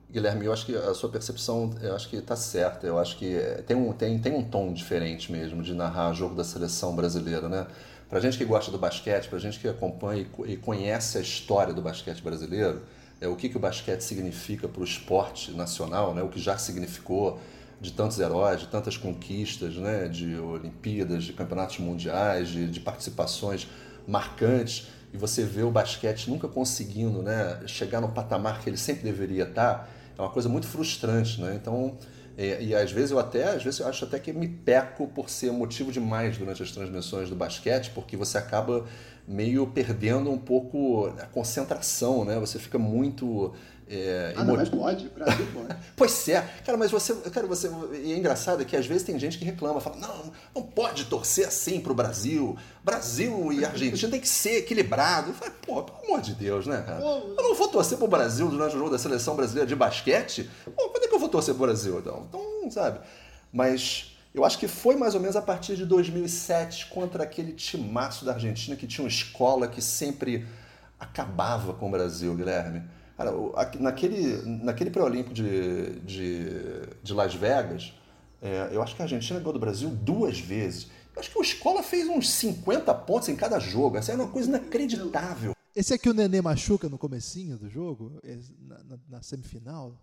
[0.09, 2.87] Guilherme, eu acho que a sua percepção, eu acho que está certa.
[2.87, 6.45] Eu acho que tem um, tem, tem um tom diferente mesmo de narrar jogo da
[6.45, 7.67] seleção brasileira, né?
[8.09, 11.83] Para gente que gosta do basquete, para gente que acompanha e conhece a história do
[11.83, 12.81] basquete brasileiro,
[13.21, 16.23] é o que, que o basquete significa para o esporte nacional, né?
[16.23, 17.41] O que já significou
[17.81, 20.07] de tantos heróis, de tantas conquistas, né?
[20.07, 23.67] De Olimpíadas, de campeonatos mundiais, de, de participações
[24.07, 29.03] marcantes e você vê o basquete nunca conseguindo né, chegar no patamar que ele sempre
[29.03, 31.41] deveria estar, é uma coisa muito frustrante.
[31.41, 31.59] Né?
[31.61, 31.97] Então,
[32.39, 35.29] e, e, às vezes eu até, às vezes eu acho até que me peco por
[35.29, 38.87] ser motivo demais durante as transmissões do basquete, porque você acaba
[39.27, 42.39] meio perdendo um pouco a concentração, né?
[42.39, 43.53] Você fica muito
[43.93, 45.77] é, ah, não, mas pode, Brasil pode.
[45.97, 47.69] pois é, cara, mas você, cara, você,
[48.05, 51.49] e é engraçado que às vezes tem gente que reclama, fala, não, não pode torcer
[51.49, 55.31] assim pro Brasil, Brasil e Argentina tem que ser equilibrado.
[55.31, 57.01] Eu falo, pô, pelo amor de Deus, né, cara?
[57.01, 60.49] Eu não vou torcer pro Brasil durante o jogo da seleção brasileira de basquete?
[60.65, 62.27] Pô, quando é que eu vou torcer pro Brasil, então?
[62.29, 63.01] Então, sabe?
[63.53, 68.25] Mas eu acho que foi mais ou menos a partir de 2007 contra aquele timaço
[68.25, 70.47] da Argentina que tinha uma escola que sempre
[70.97, 72.85] acabava com o Brasil, Guilherme.
[73.21, 73.33] Cara,
[73.79, 76.47] naquele, naquele pré-olímpico de, de,
[77.03, 77.93] de Las Vegas,
[78.41, 80.87] é, eu acho que a Argentina ganhou do Brasil duas vezes.
[81.15, 83.99] Eu acho que o Escola fez uns 50 pontos em cada jogo.
[83.99, 85.55] Essa é uma coisa inacreditável.
[85.77, 88.19] Esse aqui o Nenê machuca no comecinho do jogo,
[88.59, 90.03] na, na, na semifinal?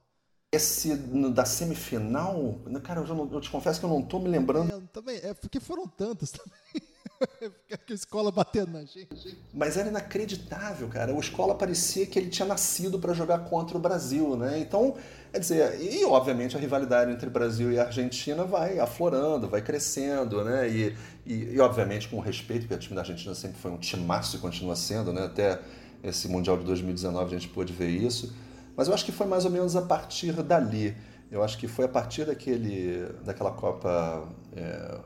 [0.51, 4.71] Esse da semifinal, cara, eu, não, eu, te confesso que eu não tô me lembrando.
[4.71, 6.86] É, também, é porque foram tantos também.
[7.21, 9.37] A escola batendo na gente.
[9.53, 11.13] Mas era inacreditável, cara.
[11.13, 14.59] O escola parecia que ele tinha nascido para jogar contra o Brasil, né?
[14.59, 14.95] Então,
[15.31, 20.69] quer dizer, e obviamente a rivalidade entre Brasil e Argentina vai aflorando, vai crescendo, né?
[20.69, 20.95] E,
[21.25, 24.39] e, e obviamente com respeito, porque o time da Argentina sempre foi um timaço e
[24.39, 25.25] continua sendo, né?
[25.25, 25.59] Até
[26.03, 28.33] esse Mundial de 2019 a gente pôde ver isso.
[28.75, 30.95] Mas eu acho que foi mais ou menos a partir dali.
[31.31, 34.97] Eu acho que foi a partir daquele, daquela Copa é,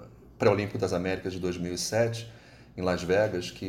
[0.42, 2.28] Pré-Olímpico das Américas de 2007,
[2.76, 3.64] em Las Vegas, que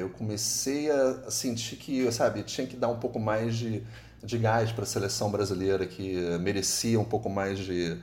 [0.00, 3.80] eu comecei a sentir que, sabe, tinha que dar um pouco mais de,
[4.24, 7.96] de gás para a seleção brasileira, que merecia um pouco mais de,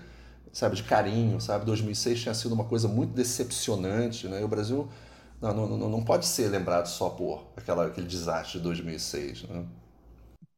[0.53, 1.65] sabe, de carinho, sabe?
[1.65, 4.39] 2006 tinha sido uma coisa muito decepcionante, né?
[4.39, 4.87] E o Brasil
[5.41, 9.65] não, não, não pode ser lembrado só por aquela, aquele desastre de 2006, né?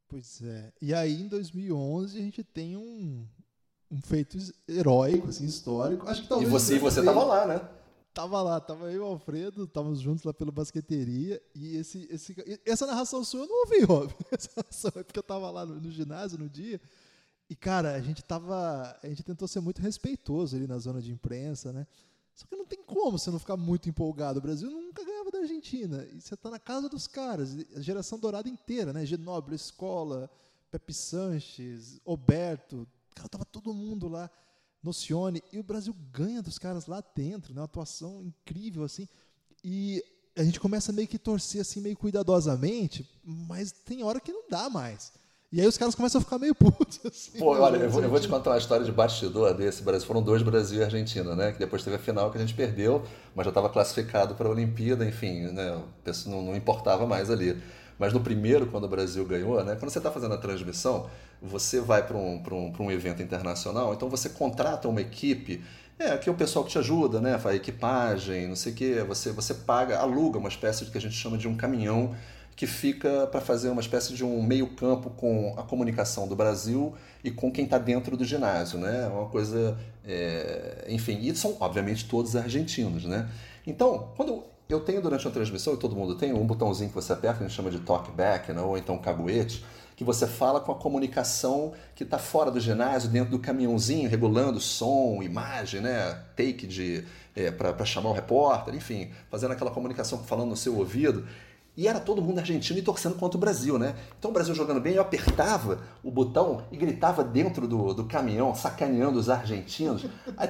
[0.08, 0.72] Pois é.
[0.80, 3.26] E aí, em 2011, a gente tem um,
[3.90, 4.36] um feito
[4.68, 6.08] heróico, assim, histórico.
[6.08, 6.48] Acho que talvez.
[6.48, 7.68] E você, você tava lá, né?
[8.12, 11.40] Tava lá, tava eu e o Alfredo, estávamos juntos lá pela basqueteria.
[11.54, 12.34] E esse, esse,
[12.64, 14.14] essa narração sua eu não ouvi, Rob.
[14.32, 16.80] Essa narração é porque eu tava lá no, no ginásio no dia.
[17.48, 18.98] E, cara, a gente tava.
[19.02, 21.86] A gente tentou ser muito respeitoso ali na zona de imprensa, né?
[22.34, 24.38] Só que não tem como você não ficar muito empolgado.
[24.38, 26.06] O Brasil nunca ganhava da Argentina.
[26.12, 27.56] E você está na casa dos caras.
[27.74, 29.06] A geração dourada inteira, né?
[29.06, 30.30] Genóbio, Escola,
[30.70, 32.86] Pepe Sanches, Oberto.
[33.16, 34.30] Cara, tava todo mundo lá.
[34.82, 35.42] Nocione.
[35.52, 37.60] E o Brasil ganha dos caras lá dentro, né?
[37.60, 39.08] Uma atuação incrível, assim.
[39.64, 40.04] E
[40.36, 43.08] a gente começa meio que torcer, assim, meio cuidadosamente.
[43.24, 45.12] Mas tem hora que não dá mais.
[45.50, 47.00] E aí os caras começam a ficar meio putos.
[47.04, 50.06] Assim, Pô, olha, eu vou, eu vou, te contar uma história de bastidor desse Brasil.
[50.06, 51.52] Foram dois Brasil e Argentina, né?
[51.52, 53.02] Que depois teve a final que a gente perdeu,
[53.34, 55.82] mas já estava classificado para a Olimpíada, enfim, né?
[56.26, 57.60] Não, não importava mais ali.
[57.98, 59.74] Mas no primeiro, quando o Brasil ganhou, né?
[59.76, 61.08] Quando você está fazendo a transmissão,
[61.40, 65.62] você vai para um, um, um evento internacional, então você contrata uma equipe
[65.98, 67.38] é, aqui é o pessoal que te ajuda, né?
[67.38, 69.04] Faz equipagem, não sei o quê.
[69.08, 72.14] Você, você paga, aluga uma espécie de que a gente chama de um caminhão
[72.54, 77.30] que fica para fazer uma espécie de um meio-campo com a comunicação do Brasil e
[77.30, 79.06] com quem está dentro do ginásio, né?
[79.08, 80.84] Uma coisa, é...
[80.88, 83.28] enfim, e são obviamente todos argentinos, né?
[83.66, 87.12] Então, quando eu tenho durante a transmissão, e todo mundo tem, um botãozinho que você
[87.12, 88.60] aperta, que a gente chama de talkback, né?
[88.60, 89.64] ou então caguete,
[89.96, 94.60] que você fala com a comunicação que está fora do ginásio, dentro do caminhãozinho, regulando
[94.60, 96.22] som, imagem, né?
[96.36, 101.26] take de é, para chamar o repórter, enfim, fazendo aquela comunicação falando no seu ouvido.
[101.76, 103.94] E era todo mundo argentino e torcendo contra o Brasil, né?
[104.18, 108.54] Então o Brasil jogando bem, eu apertava o botão e gritava dentro do, do caminhão,
[108.54, 110.06] sacaneando os argentinos.
[110.38, 110.48] Aí,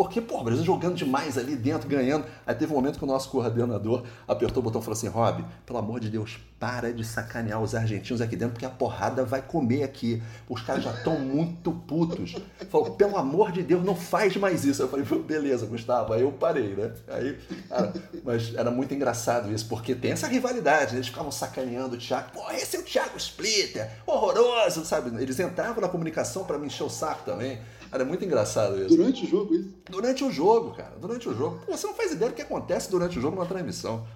[0.00, 2.24] porque, pô, o Brasil jogando demais ali dentro, ganhando.
[2.46, 5.44] Aí teve um momento que o nosso coordenador apertou o botão e falou assim: Rob,
[5.66, 9.42] pelo amor de Deus, para de sacanear os argentinos aqui dentro, porque a porrada vai
[9.42, 10.22] comer aqui.
[10.48, 12.34] Os caras já estão muito putos.
[12.70, 14.80] Falou, pelo amor de Deus, não faz mais isso.
[14.80, 16.14] Eu falei, beleza, Gustavo.
[16.14, 16.94] Aí eu parei, né?
[17.06, 17.38] Aí,
[17.68, 17.92] cara,
[18.24, 20.96] mas era muito engraçado isso, porque tem essa rivalidade, né?
[20.96, 22.30] eles ficavam sacaneando o Thiago.
[22.32, 25.22] Pô, esse é o Thiago Splitter, horroroso, sabe?
[25.22, 27.60] Eles entravam na comunicação para me encher o saco também.
[27.92, 28.96] Era muito engraçado isso.
[28.96, 29.74] Durante o jogo, isso?
[29.90, 30.96] Durante o jogo, cara.
[30.98, 31.64] Durante o jogo.
[31.66, 34.06] Pô, você não faz ideia do que acontece durante o jogo numa transmissão.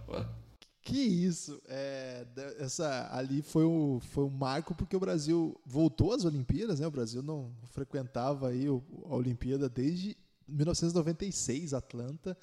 [0.85, 1.61] Que isso!
[1.67, 2.27] É,
[2.59, 6.87] essa ali foi um, foi um marco porque o Brasil voltou às Olimpíadas, né?
[6.87, 10.15] O Brasil não frequentava aí a Olimpíada desde
[10.47, 12.37] 1996, Atlanta.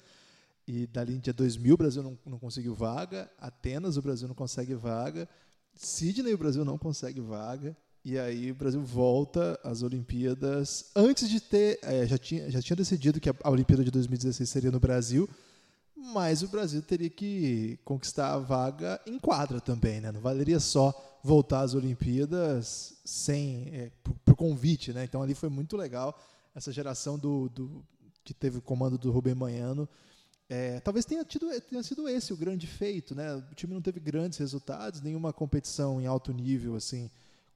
[0.66, 3.30] E dali em dia 2000 o Brasil não, não conseguiu vaga.
[3.38, 5.28] Atenas o Brasil não consegue vaga.
[5.74, 7.76] Sydney o Brasil não consegue vaga.
[8.04, 11.78] E aí o Brasil volta às Olimpíadas antes de ter.
[11.82, 15.28] É, já, tinha, já tinha decidido que a, Olimpíada de 2016 seria no Brasil
[16.02, 20.10] mas o Brasil teria que conquistar a vaga em quadra também, né?
[20.10, 20.92] Não valeria só
[21.22, 25.04] voltar às Olimpíadas sem é, por, por, convite, né?
[25.04, 26.18] Então ali foi muito legal
[26.54, 27.84] essa geração do, do
[28.24, 29.88] que teve o comando do Rubem Manhano.
[30.48, 33.36] É, talvez tenha, tido, tenha sido esse o grande feito, né?
[33.36, 37.08] O time não teve grandes resultados, nenhuma competição em alto nível assim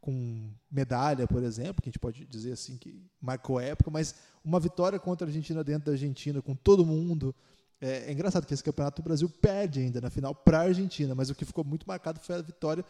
[0.07, 4.61] com medalha, por exemplo, que a gente pode dizer assim que marcou época, mas uma
[4.61, 7.35] vitória contra a Argentina dentro da Argentina com todo mundo
[7.81, 11.13] é, é, engraçado que esse campeonato o Brasil perde ainda na final para a Argentina,
[11.13, 12.85] mas o que ficou muito marcado foi a vitória,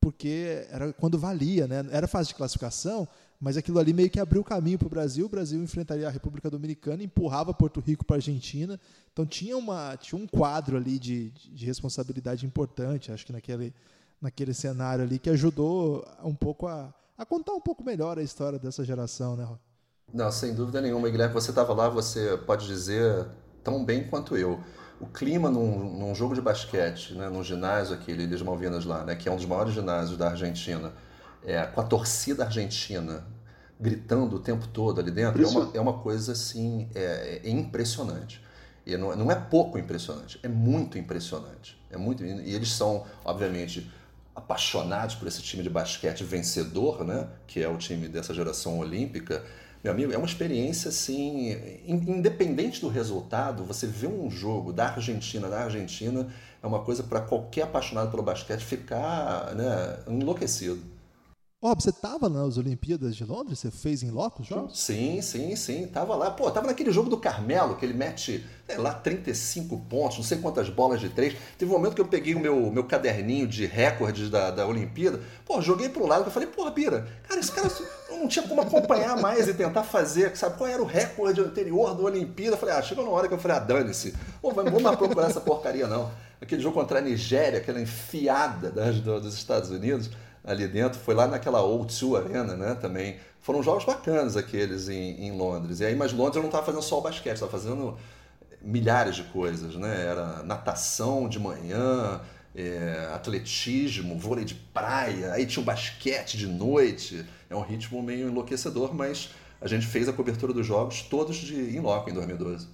[0.00, 1.86] porque era quando valia, né?
[1.92, 3.06] Era fase de classificação,
[3.40, 5.26] mas aquilo ali meio que abriu o caminho para o Brasil.
[5.26, 8.78] O Brasil enfrentaria a República Dominicana, empurrava Porto Rico para a Argentina.
[9.12, 13.72] Então tinha, uma, tinha um quadro ali de, de responsabilidade importante, acho que naquele,
[14.20, 18.58] naquele cenário ali, que ajudou um pouco a, a contar um pouco melhor a história
[18.58, 19.46] dessa geração, né,
[20.12, 21.34] Não, sem dúvida nenhuma, Guilherme.
[21.34, 23.26] Você estava lá, você pode dizer
[23.62, 24.60] tão bem quanto eu.
[25.00, 29.14] o clima num, num, jogo de basquete, né, num ginásio aquele, Ilhas Malvinas lá, né,
[29.14, 30.92] que é um dos maiores ginásios da Argentina,
[31.44, 33.26] é, com a torcida argentina
[33.78, 38.42] gritando o tempo todo ali dentro, é uma, é uma coisa assim, é, é impressionante.
[38.86, 41.76] E não, não, é pouco impressionante, é muito impressionante.
[41.90, 43.90] É muito, e eles são, obviamente,
[44.36, 49.42] apaixonados por esse time de basquete vencedor, né, que é o time dessa geração olímpica,
[49.82, 51.56] meu amigo, é uma experiência assim,
[51.86, 56.26] independente do resultado, você vê um jogo da Argentina, da Argentina,
[56.62, 60.95] é uma coisa para qualquer apaixonado pelo basquete ficar né, enlouquecido.
[61.62, 63.58] Rob, você tava nas Olimpíadas de Londres?
[63.58, 64.78] Você fez em loco os jogos?
[64.78, 65.86] Sim, sim, sim.
[65.86, 66.30] Tava lá.
[66.30, 70.36] Pô, tava naquele jogo do Carmelo, que ele mete sei lá 35 pontos, não sei
[70.36, 71.34] quantas bolas de três.
[71.56, 75.18] Teve um momento que eu peguei o meu, meu caderninho de recordes da, da Olimpíada.
[75.46, 77.70] Pô, joguei pro lado e falei, pô, Bira, cara, esse cara
[78.10, 80.58] não tinha como acompanhar mais e tentar fazer, sabe?
[80.58, 82.56] Qual era o recorde anterior da Olimpíada?
[82.56, 84.14] Eu falei, ah, chegou na hora que eu falei, ah, dane-se.
[84.42, 86.10] Pô, vamos mais procurar essa porcaria, não.
[86.38, 90.10] Aquele jogo contra a Nigéria, aquela enfiada das, dos Estados Unidos
[90.46, 93.16] ali dentro, foi lá naquela O2 Arena, né, também.
[93.40, 95.80] Foram jogos bacanas aqueles em, em Londres.
[95.80, 97.96] E aí, mas Londres não estava fazendo só o basquete, estava fazendo
[98.62, 100.06] milhares de coisas, né?
[100.06, 102.20] Era natação de manhã,
[102.54, 107.24] é, atletismo, vôlei de praia, aí tinha o basquete de noite.
[107.48, 109.30] É um ritmo meio enlouquecedor, mas
[109.60, 112.68] a gente fez a cobertura dos jogos todos de em loco em 2012.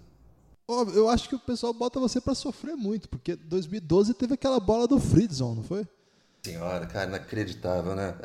[0.95, 4.87] Eu acho que o pessoal bota você para sofrer muito, porque 2012 teve aquela bola
[4.87, 5.87] do Friedzon, não foi?
[6.45, 8.17] Senhora, cara, inacreditável, né?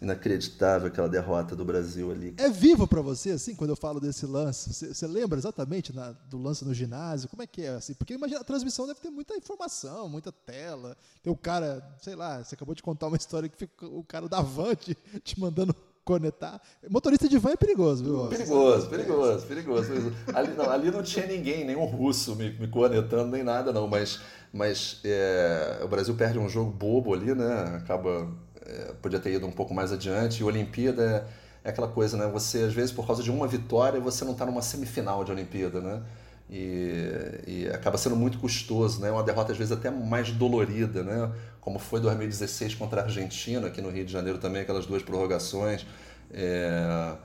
[0.00, 2.34] Inacreditável aquela derrota do Brasil ali.
[2.38, 4.72] É vivo para você, assim, quando eu falo desse lance?
[4.72, 7.28] Você, lembra exatamente na, do lance no ginásio?
[7.28, 7.68] Como é que é?
[7.68, 7.92] Assim?
[7.92, 10.96] Porque imagina, a transmissão deve ter muita informação, muita tela.
[11.22, 14.26] Tem o cara, sei lá, você acabou de contar uma história que fica o cara
[14.26, 16.60] da van te, te mandando conectar.
[16.88, 18.26] Motorista de van é perigoso, viu?
[18.28, 19.92] Perigoso, perigoso, perigoso.
[20.34, 23.88] Ali não, ali não tinha ninguém, nenhum russo me, me conectando, nem nada, não.
[23.88, 24.20] Mas,
[24.54, 27.76] mas é, o Brasil perde um jogo bobo ali, né?
[27.76, 28.28] Acaba.
[28.64, 30.40] É, podia ter ido um pouco mais adiante.
[30.40, 31.26] E Olimpíada
[31.64, 32.28] é, é aquela coisa, né?
[32.28, 35.80] Você, às vezes, por causa de uma vitória, você não está numa semifinal de Olimpíada,
[35.80, 36.02] né?
[36.48, 39.10] E, e, acaba sendo muito custoso, né?
[39.10, 41.32] Uma derrota às vezes até mais dolorida, né?
[41.60, 45.84] Como foi 2016 contra a Argentina, aqui no Rio de Janeiro também, aquelas duas prorrogações.
[46.32, 47.16] É...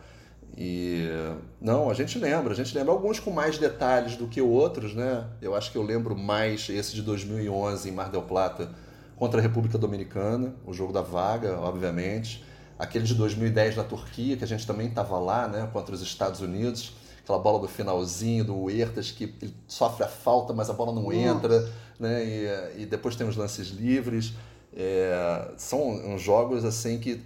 [0.58, 1.08] E
[1.62, 5.26] não, a gente lembra, a gente lembra alguns com mais detalhes do que outros, né?
[5.42, 8.70] Eu acho que eu lembro mais esse de 2011 em Mar del Plata
[9.16, 12.44] contra a República Dominicana, o jogo da vaga, obviamente.
[12.78, 16.40] Aquele de 2010 na Turquia, que a gente também estava lá, né, contra os Estados
[16.40, 16.94] Unidos
[17.30, 21.14] aquela bola do finalzinho do Huertas que ele sofre a falta, mas a bola não
[21.14, 21.70] entra,
[22.00, 22.26] né?
[22.26, 24.34] E, e, depois tem os lances livres.
[24.76, 27.22] É, são uns jogos assim que,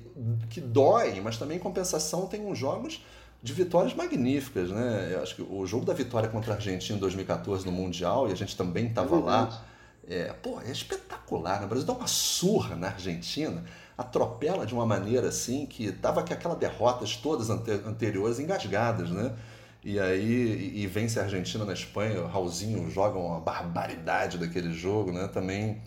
[0.50, 3.02] que doem, mas também em compensação tem uns jogos
[3.44, 5.10] de vitórias magníficas, né?
[5.12, 8.32] Eu acho que o jogo da vitória contra a Argentina em 2014 no Mundial, e
[8.32, 9.64] a gente também estava é lá,
[10.08, 11.60] é, pô, é espetacular.
[11.60, 11.66] Né?
[11.66, 13.62] O Brasil dá uma surra na Argentina,
[13.98, 19.36] atropela de uma maneira assim que tava com aquelas derrotas todas anteriores engasgadas, né?
[19.84, 25.12] E aí e vence a Argentina na Espanha, o Raulzinho joga uma barbaridade daquele jogo,
[25.12, 25.28] né?
[25.28, 25.82] Também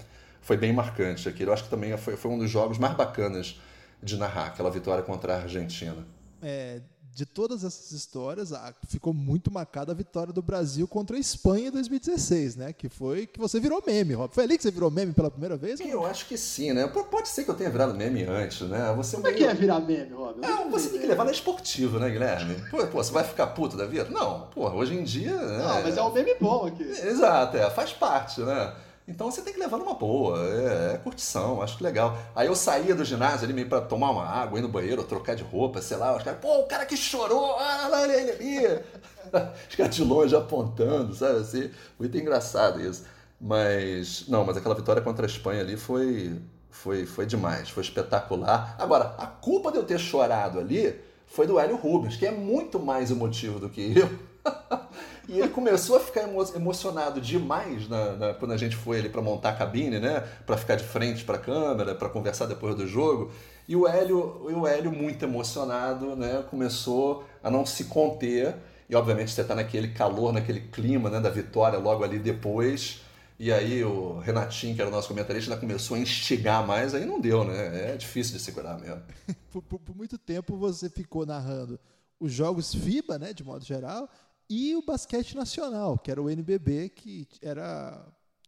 [0.46, 1.50] foi bem marcante aquilo.
[1.50, 3.60] Eu acho que também foi, foi um dos jogos mais bacanas
[4.00, 6.06] de narrar, aquela vitória contra a Argentina.
[6.40, 6.80] É,
[7.12, 8.52] de todas essas histórias,
[8.86, 12.72] ficou muito marcada a vitória do Brasil contra a Espanha em 2016, né?
[12.72, 14.32] Que foi que você virou meme, Rob.
[14.32, 15.80] Foi ali que você virou meme pela primeira vez?
[15.80, 16.86] Eu acho que sim, né?
[16.86, 18.94] Pode ser que eu tenha virado meme antes, né?
[18.96, 20.44] Você Como é que é virar meme, Rob?
[20.44, 22.54] É, você tem que levar na esportiva, né, Guilherme?
[22.70, 24.08] Pô, pô, você vai ficar puto da vida?
[24.10, 25.34] Não, pô, hoje em dia.
[25.34, 25.58] Né?
[25.58, 26.84] Não, mas é um meme bom aqui.
[26.84, 28.85] Exato, é, faz parte, né?
[29.08, 32.18] Então você tem que levar numa boa, é, é, curtição, acho que legal.
[32.34, 35.36] Aí eu saía do ginásio ali meio pra tomar uma água, ir no banheiro, trocar
[35.36, 38.80] de roupa, sei lá, os caras, pô, o cara que chorou, ah, lá ele ali.
[39.68, 41.70] Os caras de longe apontando, sabe assim?
[41.98, 43.04] Muito engraçado isso.
[43.40, 46.40] Mas, não, mas aquela vitória contra a Espanha ali foi,
[46.70, 48.76] foi, foi demais, foi espetacular.
[48.78, 50.94] Agora, a culpa de eu ter chorado ali
[51.26, 54.08] foi do Hélio Rubens, que é muito mais emotivo do que eu.
[55.28, 59.08] E ele começou a ficar emo emocionado demais na, na, quando a gente foi ali
[59.08, 60.20] para montar a cabine, né?
[60.46, 63.32] Para ficar de frente para a câmera, para conversar depois do jogo.
[63.66, 66.44] E o Hélio, o Hélio muito emocionado, né?
[66.48, 68.54] Começou a não se conter.
[68.88, 71.18] E obviamente você está naquele calor, naquele clima, né?
[71.18, 73.00] Da vitória logo ali depois.
[73.38, 77.04] E aí o Renatinho, que era o nosso comentarista, ainda começou a instigar mais, aí
[77.04, 77.92] não deu, né?
[77.92, 79.02] É difícil de segurar mesmo.
[79.50, 81.78] por, por, por, muito tempo você ficou narrando
[82.18, 84.08] os jogos FIBA, né, de modo geral,
[84.48, 88.06] e o basquete nacional, que era o NBB, que era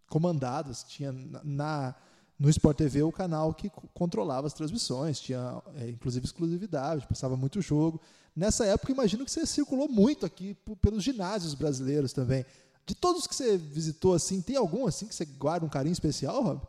[0.09, 1.94] comandado, tinha na,
[2.38, 7.61] no Sport TV o canal que controlava as transmissões, tinha é, inclusive exclusividade, passava muito
[7.61, 8.01] jogo.
[8.34, 12.46] Nessa época, imagino que você circulou muito aqui pelos ginásios brasileiros também.
[12.86, 16.42] De todos que você visitou, assim, tem algum assim que você guarda um carinho especial,
[16.42, 16.62] Rob?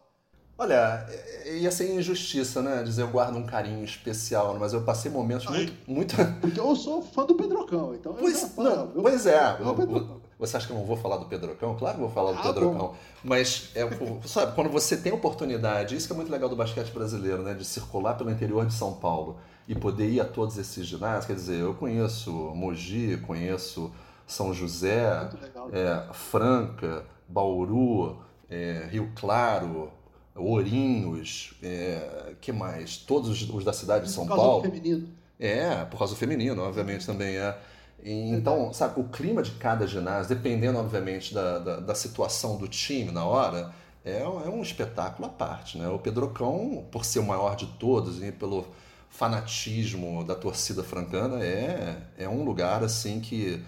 [0.59, 1.07] Olha,
[1.45, 2.83] ia ser injustiça, né?
[2.83, 5.73] Dizer eu guardo um carinho especial, mas eu passei momentos muito.
[5.87, 6.15] muito...
[6.41, 8.13] Porque eu sou fã do Pedrocão, então.
[8.13, 9.57] Pois, eu não, eu, pois é.
[9.57, 11.75] Eu, você acha que eu não vou falar do Pedrocão?
[11.77, 12.77] Claro que eu vou falar do Ah, Pedrocão.
[12.77, 12.95] bom.
[13.23, 13.87] Mas, é,
[14.25, 17.53] sabe, quando você tem oportunidade, isso que é muito legal do basquete brasileiro, né?
[17.53, 19.37] De circular pelo interior de São Paulo
[19.67, 21.25] e poder ir a todos esses ginásios.
[21.25, 23.91] Quer dizer, eu conheço Mogi, conheço
[24.27, 25.69] São José, legal.
[25.71, 28.17] é, Franca, Bauru,
[28.49, 29.91] é, Rio Claro,
[30.39, 32.97] Ourinhos, é, que mais?
[32.97, 34.61] Todos os, os da cidade de São Por causa Paulo.
[34.63, 35.07] do feminino.
[35.39, 37.57] É, por causa do feminino, obviamente também é.
[38.03, 42.67] E, então, sabe, o clima de cada ginásio, dependendo, obviamente, da, da, da situação do
[42.67, 43.71] time na hora,
[44.05, 45.87] é, um- é um espetáculo à parte, né?
[45.89, 48.65] O Pedrocão, por ser o maior de todos e pelo
[49.09, 53.61] fanatismo da torcida francana, é, é um lugar, assim, que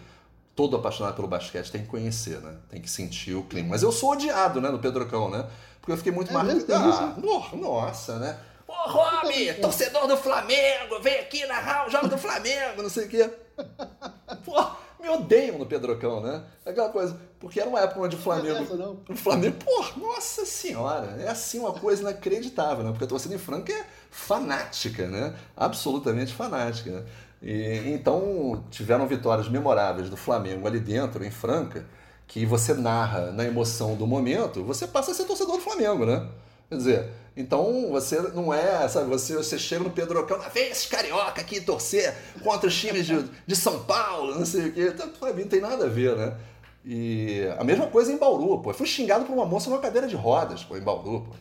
[0.55, 2.55] todo apaixonado pelo basquete tem que conhecer, né?
[2.69, 3.69] Tem que sentir o clima.
[3.69, 5.45] Mas eu sou odiado, né, no Pedrocão, né?
[5.81, 6.73] Porque eu fiquei muito É marcado.
[6.73, 8.37] Ah, no- nossa, né?
[8.67, 13.09] Ô, Rob, torcedor do Flamengo, vem aqui narrar o jogo do Flamengo, não sei o
[13.09, 13.29] quê.
[14.45, 14.65] Pô,
[14.99, 16.43] me odeiam no Pedrocão, né?
[16.65, 18.63] Aquela coisa, porque era uma época onde o Flamengo.
[18.63, 18.99] essa, não.
[19.09, 22.91] O Flamengo, pô, nossa senhora, é assim uma coisa inacreditável, né?
[22.91, 25.33] Porque a torcida em Franca é fanática, né?
[25.57, 27.05] Absolutamente fanática.
[27.41, 31.85] E, então, tiveram vitórias memoráveis do Flamengo ali dentro, em Franca,
[32.31, 36.29] que você narra na emoção do momento, você passa a ser torcedor do Flamengo, né?
[36.69, 40.85] Quer dizer, então você não é, sabe, você, você chega no Pedrocão, ah, vem esses
[40.85, 44.93] carioca aqui torcer contra os times de, de São Paulo, não sei o quê.
[44.95, 46.37] Então, pra mim não tem nada a ver, né?
[46.85, 48.69] E a mesma coisa em Bauru, pô.
[48.69, 51.35] Eu fui xingado por uma moça numa cadeira de rodas, pô, em Bauru, pô.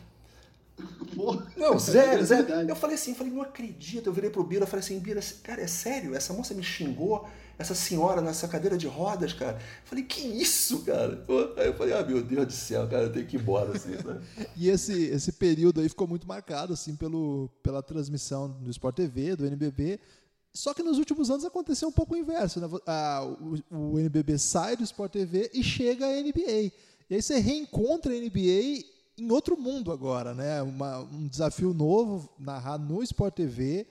[1.15, 2.45] Pô, Não, sério, é sério.
[2.45, 2.69] verdade.
[2.69, 4.07] Eu falei assim, falei, não acredito.
[4.07, 6.15] Eu virei pro Bira, falei assim, Bira, cara, é sério?
[6.15, 7.27] Essa moça me xingou,
[7.59, 9.57] essa senhora nessa cadeira de rodas, cara.
[9.57, 11.23] Eu falei, que isso, cara?
[11.57, 13.91] Aí eu falei, ah, meu Deus do céu, cara, eu tenho que ir embora, assim,
[13.91, 14.21] né?
[14.55, 19.35] E esse, esse período aí ficou muito marcado assim pelo, pela transmissão do Sport TV,
[19.35, 19.99] do NBB.
[20.53, 22.59] Só que nos últimos anos aconteceu um pouco o inverso.
[22.59, 22.67] Né?
[22.85, 23.23] Ah,
[23.69, 26.71] o, o NBB sai do Sport TV e chega a NBA.
[27.09, 28.83] E aí você reencontra a NBA
[29.21, 30.61] em outro mundo agora, né?
[30.61, 33.87] Uma- um desafio novo, narrar no Sport TV.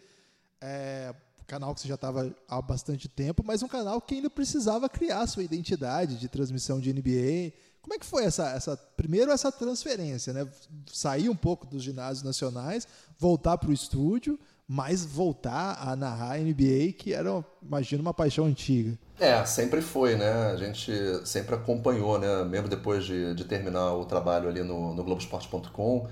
[0.61, 1.14] É,
[1.47, 5.26] canal que você já estava há bastante tempo, mas um canal que ainda precisava criar
[5.26, 7.53] sua identidade de transmissão de NBA.
[7.83, 10.49] Como é que foi essa, essa primeiro essa transferência, né?
[10.93, 12.87] Sair um pouco dos ginásios nacionais,
[13.18, 14.39] voltar para o estúdio,
[14.73, 18.97] mas voltar a narrar NBA, que era, imagino, uma paixão antiga.
[19.18, 20.31] É, sempre foi, né?
[20.53, 20.93] A gente
[21.27, 22.45] sempre acompanhou, né?
[22.45, 26.09] Mesmo depois de, de terminar o trabalho ali no, no Globoesporte.com,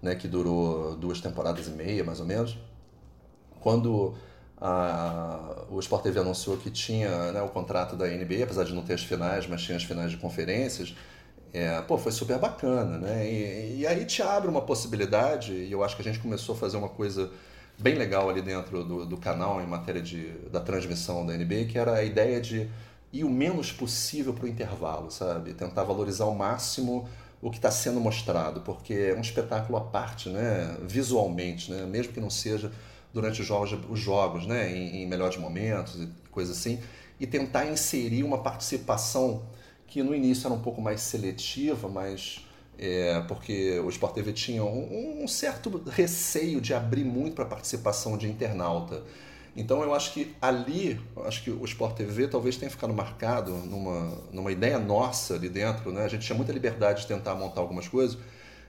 [0.00, 0.14] né?
[0.14, 2.56] Que durou duas temporadas e meia, mais ou menos.
[3.60, 4.14] Quando
[4.60, 8.82] a- o Sport TV anunciou que tinha né, o contrato da NBA, apesar de não
[8.82, 10.94] ter as finais, mas tinha as finais de conferências,
[11.52, 13.30] é, pô, foi super bacana, né?
[13.30, 16.58] E, e aí te abre uma possibilidade, e eu acho que a gente começou a
[16.58, 17.30] fazer uma coisa
[17.82, 21.76] bem legal ali dentro do, do canal em matéria de, da transmissão da NBA, que
[21.76, 22.70] era a ideia de
[23.12, 25.52] ir o menos possível para o intervalo, sabe?
[25.52, 27.08] Tentar valorizar ao máximo
[27.42, 30.76] o que está sendo mostrado, porque é um espetáculo à parte, né?
[30.82, 31.84] Visualmente, né?
[31.84, 32.70] Mesmo que não seja
[33.12, 34.74] durante os jogos, os jogos né?
[34.74, 36.80] em, em melhores momentos e coisa assim,
[37.20, 39.42] e tentar inserir uma participação
[39.86, 42.46] que no início era um pouco mais seletiva, mas
[42.78, 47.48] é, porque o Sport TV tinha um, um certo receio de abrir muito para a
[47.48, 49.02] participação de internauta.
[49.54, 54.18] Então eu acho que ali, acho que o Sport TV talvez tenha ficado marcado numa,
[54.32, 56.04] numa ideia nossa ali dentro, né?
[56.04, 58.18] A gente tinha muita liberdade de tentar montar algumas coisas,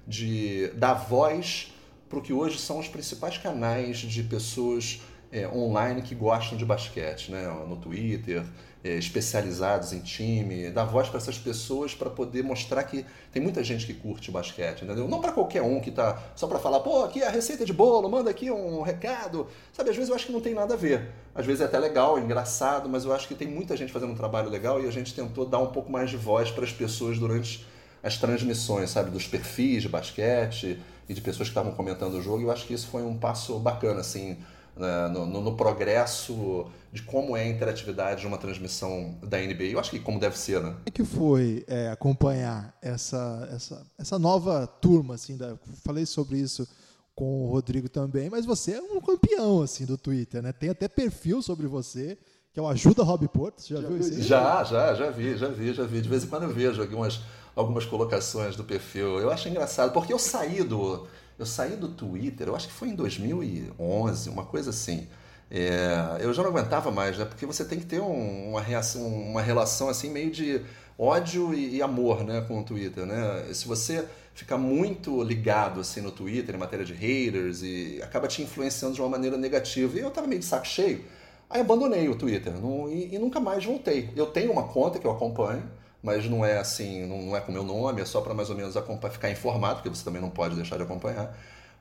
[0.06, 1.74] de dar voz
[2.10, 5.02] para o que hoje são os principais canais de pessoas
[5.32, 7.48] é, online que gostam de basquete, né?
[7.68, 8.44] No Twitter,
[8.84, 13.86] especializados em time, dar voz para essas pessoas para poder mostrar que tem muita gente
[13.86, 15.08] que curte basquete, entendeu?
[15.08, 17.72] Não para qualquer um que tá só para falar, pô, aqui é a receita de
[17.72, 19.90] bolo, manda aqui um recado, sabe?
[19.90, 21.10] Às vezes eu acho que não tem nada a ver.
[21.34, 24.12] Às vezes é até legal, é engraçado, mas eu acho que tem muita gente fazendo
[24.12, 26.72] um trabalho legal e a gente tentou dar um pouco mais de voz para as
[26.72, 27.66] pessoas durante
[28.04, 30.78] as transmissões, sabe, dos perfis de basquete
[31.08, 32.42] e de pessoas que estavam comentando o jogo.
[32.42, 34.38] E eu acho que isso foi um passo bacana, assim,
[34.76, 39.66] no, no- no progresso de como é a interatividade de uma transmissão da NBA.
[39.66, 40.70] Eu acho que como deve ser, né?
[40.72, 45.16] Como é que foi é, acompanhar essa, essa, essa nova turma?
[45.16, 46.68] Assim, da, falei sobre isso
[47.16, 50.52] com o Rodrigo também, mas você é um campeão assim do Twitter, né?
[50.52, 52.18] Tem até perfil sobre você,
[52.52, 53.62] que é o Ajuda Rob Porto.
[53.62, 54.14] Você já, Já viu viu isso?
[54.14, 54.20] aí?
[54.20, 54.28] isso?
[54.28, 56.02] Já, já, já vi, já vi, já vi.
[56.02, 57.20] De vez em quando eu vejo algumas,
[57.56, 59.20] algumas colocações do perfil.
[59.20, 61.08] Eu acho engraçado, porque eu saí do,
[61.38, 65.08] eu saí do Twitter, eu acho que foi em 2011, uma coisa assim.
[65.52, 67.26] É, eu já não aguentava mais, né?
[67.26, 70.62] Porque você tem que ter um- uma, reação, uma relação assim meio de
[70.98, 73.46] ódio e, e, amor, né, com o Twitter, né?
[73.54, 78.42] Se você fica muito ligado assim no Twitter em matéria de haters e acaba te
[78.42, 79.96] influenciando de uma maneira negativa.
[79.98, 81.04] E eu tava meio de saco cheio.
[81.50, 84.10] Aí abandonei o Twitter não, e, e, nunca mais voltei.
[84.16, 85.64] Eu tenho uma conta que eu acompanho,
[86.04, 88.56] mas não é assim, não, não é com meu nome, é só para mais ou
[88.56, 88.76] menos
[89.12, 91.36] ficar informado, porque você também não pode deixar de acompanhar.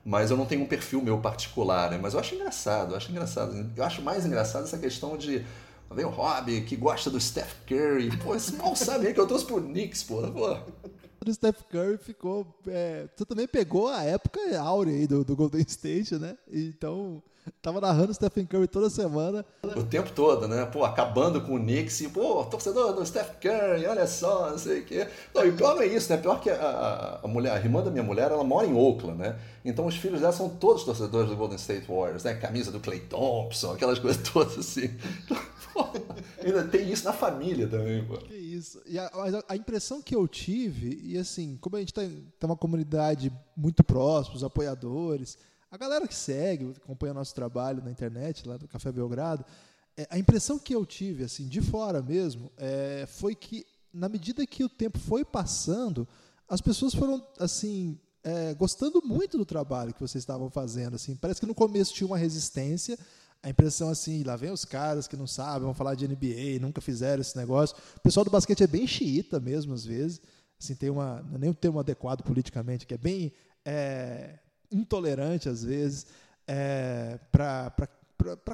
[0.05, 1.99] Mas eu não tenho um perfil meu particular, né?
[2.01, 3.71] Mas eu acho engraçado, eu acho engraçado.
[3.75, 5.45] Eu acho mais engraçado essa questão de
[5.93, 8.17] Vem o Rob, que gosta do Steph Curry.
[8.17, 10.21] Pô, esse mal sabe que eu trouxe pro Knicks, pô.
[10.31, 10.57] pô.
[11.25, 12.45] O Steph Curry ficou.
[12.67, 16.35] É, você também pegou a época áurea aí do, do Golden State, né?
[16.51, 17.21] Então,
[17.61, 19.45] Tava narrando o Stephen Curry toda semana.
[19.75, 20.65] O tempo todo, né?
[20.65, 24.79] Pô, acabando com o Knicks e, pô, torcedor do Steph Curry, olha só, não sei
[24.79, 25.07] o quê.
[25.33, 26.17] Não, e pior não é isso, né?
[26.17, 29.39] Pior que a, a, mulher, a irmã da minha mulher, ela mora em Oakland, né?
[29.63, 32.33] Então os filhos dela são todos torcedores do Golden State Warriors, né?
[32.35, 34.89] Camisa do Clay Thompson, aquelas coisas todas assim.
[35.23, 35.37] Então,
[35.73, 35.85] pô,
[36.43, 38.17] ainda tem isso na família também, pô.
[38.17, 38.81] Que isso.
[38.85, 39.09] E a,
[39.47, 43.83] a, impressão que eu tive, e assim, como a gente tem, tem uma comunidade muito
[43.83, 45.37] próxima, os apoiadores
[45.73, 49.43] a galera que segue, acompanha nosso trabalho na internet, lá do Café Belgrado,
[49.97, 54.45] é, a impressão que eu tive, assim, de fora mesmo, é, foi que, na medida
[54.45, 56.07] que o tempo foi passando,
[56.47, 60.93] as pessoas foram, assim, é, gostando muito do trabalho que vocês estavam fazendo.
[60.93, 61.15] Assim.
[61.15, 62.95] Parece que no começo tinha uma resistência,
[63.41, 66.81] a impressão assim, lá vem os caras que não sabem, vão falar de NBA, nunca
[66.81, 67.75] fizeram esse negócio.
[67.97, 70.21] O pessoal do basquete é bem xiita mesmo, às vezes.
[70.61, 73.33] Assim, tem uma, é nem um termo adequado politicamente, que é bem
[73.65, 74.37] é,
[74.71, 76.07] intolerante às vezes
[76.47, 77.71] é, para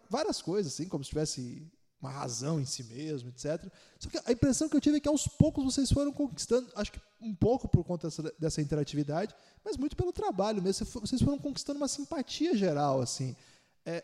[0.10, 1.68] várias coisas, assim, como se tivesse
[2.02, 3.72] uma razão em si mesmo, etc.
[4.00, 6.92] Só que a impressão que eu tive é que aos poucos vocês foram conquistando, acho
[6.92, 10.86] que um pouco por conta dessa, dessa interatividade, mas muito pelo trabalho mesmo.
[10.86, 13.36] Vocês foram conquistando uma simpatia geral, assim.
[13.86, 14.04] É,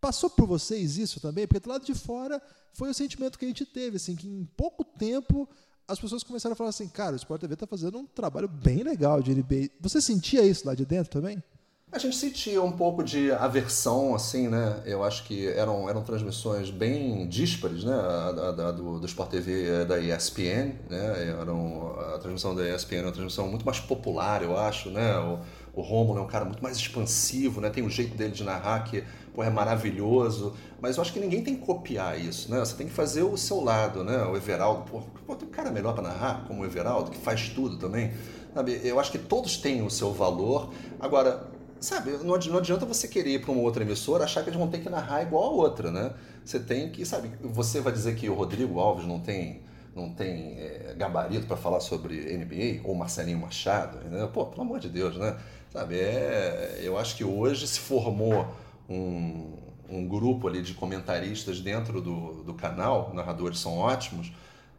[0.00, 1.46] passou por vocês isso também?
[1.46, 2.42] Porque do lado de fora
[2.72, 5.48] foi o sentimento que a gente teve, assim, que em pouco tempo
[5.88, 8.82] as pessoas começaram a falar assim, cara, o Sport TV está fazendo um trabalho bem
[8.82, 9.70] legal de NBA.
[9.80, 11.42] Você sentia isso lá de dentro também?
[11.90, 14.82] A gente sentia um pouco de aversão, assim, né?
[14.84, 17.94] Eu acho que eram, eram transmissões bem díspares, né?
[17.94, 21.34] A, a, a do, do Sport TV é da ESPN, né?
[21.40, 25.18] Eram, a transmissão da ESPN é uma transmissão muito mais popular, eu acho, né?
[25.18, 25.40] O,
[25.72, 27.70] o Romulo é um cara muito mais expansivo, né?
[27.70, 29.02] Tem o jeito dele de narrar que
[29.38, 30.54] pô, é maravilhoso.
[30.80, 32.58] Mas eu acho que ninguém tem que copiar isso, né?
[32.58, 34.24] Você tem que fazer o seu lado, né?
[34.24, 37.48] O Everaldo, pô, pô tem um cara melhor para narrar, como o Everaldo, que faz
[37.50, 38.12] tudo também.
[38.52, 38.80] Sabe?
[38.82, 40.72] Eu acho que todos têm o seu valor.
[40.98, 41.46] Agora,
[41.78, 44.80] sabe, não adianta você querer ir para uma outra emissora achar que eles vão ter
[44.80, 46.14] que narrar igual a outra, né?
[46.44, 49.62] Você tem que, sabe, você vai dizer que o Rodrigo Alves não tem
[49.94, 54.28] não tem é, gabarito para falar sobre NBA ou Marcelinho Machado, né?
[54.32, 55.36] Pô, pelo amor de Deus, né?
[55.72, 58.46] Sabe, é, eu acho que hoje se formou
[58.88, 59.56] um,
[59.88, 64.32] um grupo ali de comentaristas dentro do, do canal, narradores são ótimos,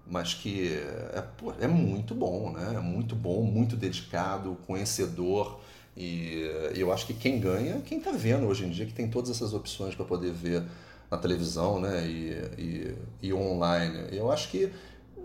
[0.07, 0.73] mas que
[1.13, 2.73] é, pô, é muito bom, né?
[2.75, 5.59] É muito bom, muito dedicado, conhecedor.
[5.95, 9.07] E eu acho que quem ganha é quem está vendo hoje em dia, que tem
[9.09, 10.63] todas essas opções para poder ver
[11.11, 12.07] na televisão né?
[12.07, 14.07] e, e, e online.
[14.11, 14.71] Eu acho que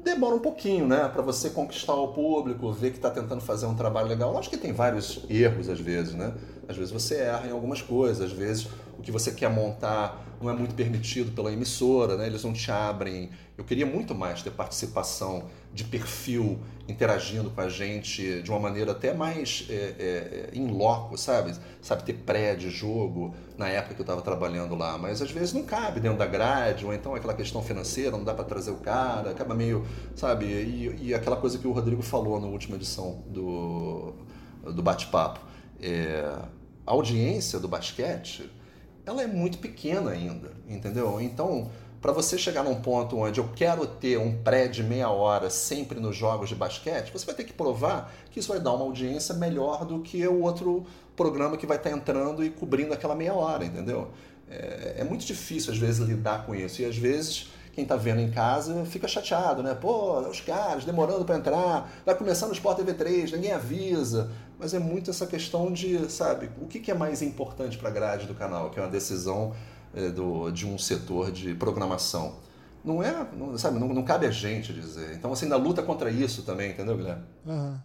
[0.05, 1.09] demora um pouquinho, né?
[1.09, 4.37] Para você conquistar o público, ver que está tentando fazer um trabalho legal.
[4.39, 6.35] Acho que tem vários erros às vezes, né?
[6.69, 8.69] Às vezes você erra em algumas coisas, às vezes
[8.99, 12.27] o que você quer montar não é muito permitido pela emissora, né?
[12.27, 13.31] Eles não te abrem.
[13.57, 18.93] Eu queria muito mais ter participação de perfil interagindo com a gente de uma maneira
[18.93, 21.55] até mais é, é, in loco, sabe?
[21.81, 24.99] Sabe, ter pré de jogo na época que eu estava trabalhando lá.
[24.99, 28.35] Mas às vezes não cabe dentro da grade, ou então aquela questão financeira, não dá
[28.35, 30.45] para trazer o cara, acaba meio, sabe?
[30.45, 34.15] E, e, aquela coisa que o Rodrigo falou na última edição do,
[34.63, 35.41] do bate-papo.
[35.81, 36.39] É,
[36.87, 38.51] a audiência do basquete
[39.07, 41.21] ela é muito pequena ainda, entendeu?
[41.21, 45.49] Então, para você chegar num ponto onde eu quero ter um pré de meia hora
[45.49, 48.85] sempre nos jogos de basquete, você vai ter que provar que isso vai dar uma
[48.85, 50.85] audiência melhor do que o outro
[51.17, 54.11] programa que vai estar tá entrando e cobrindo aquela meia hora, entendeu?
[54.51, 58.21] É, é muito difícil às vezes lidar com isso e às vezes quem está vendo
[58.21, 59.75] em casa fica chateado, né?
[59.75, 64.31] Pô, os caras demorando para entrar, vai começar no Sport TV 3, ninguém avisa.
[64.65, 67.93] Mas é muito essa questão de, sabe, o que, que é mais importante para a
[67.93, 69.55] grade do canal, que é uma decisão
[69.93, 72.37] é, do, de um setor de programação.
[72.83, 75.17] Não é, não, sabe, não, não, cabe a gente dizer.
[75.17, 77.25] Então você ainda luta contra isso também, entendeu, Guilherme?
[77.45, 77.79] Uhum.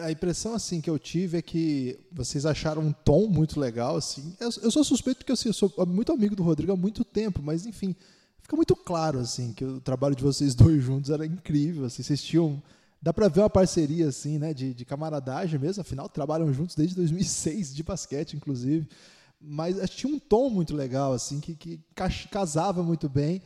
[0.00, 4.34] A impressão assim que eu tive é que vocês acharam um tom muito legal assim.
[4.40, 7.40] Eu, eu sou suspeito porque assim, eu sou muito amigo do Rodrigo há muito tempo,
[7.40, 7.94] mas enfim,
[8.40, 12.20] fica muito claro assim que o trabalho de vocês dois juntos era incrível, assim, vocês
[12.20, 12.60] tinham
[13.02, 16.94] dá para ver uma parceria assim, né, de, de camaradagem mesmo, afinal trabalham juntos desde
[16.94, 18.88] 2006 de basquete inclusive,
[19.40, 21.80] mas tinha um tom muito legal assim que, que
[22.30, 23.42] casava muito bem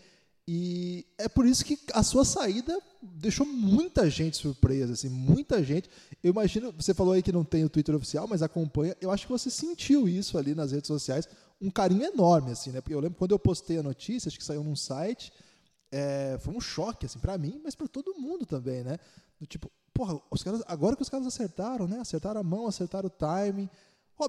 [0.48, 5.90] E é por isso que a sua saída deixou muita gente surpresa, assim, muita gente.
[6.22, 8.96] Eu imagino, você falou aí que não tem o Twitter oficial, mas acompanha.
[9.00, 11.28] Eu acho que você sentiu isso ali nas redes sociais,
[11.60, 12.80] um carinho enorme, assim, né?
[12.80, 15.32] Porque eu lembro quando eu postei a notícia, acho que saiu num site,
[15.90, 18.98] é, foi um choque, assim, para mim, mas para todo mundo também, né?
[19.40, 22.00] Do tipo, porra, os caras, agora que os caras acertaram, né?
[22.00, 23.68] Acertaram a mão, acertaram o timing.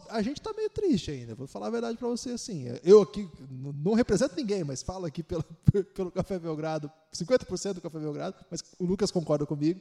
[0.09, 2.65] A gente tá meio triste ainda, vou falar a verdade para você assim.
[2.83, 5.43] Eu aqui não represento ninguém, mas falo aqui pelo,
[5.95, 9.79] pelo Café Belgrado, 50% do Café Belgrado, mas o Lucas concorda comigo.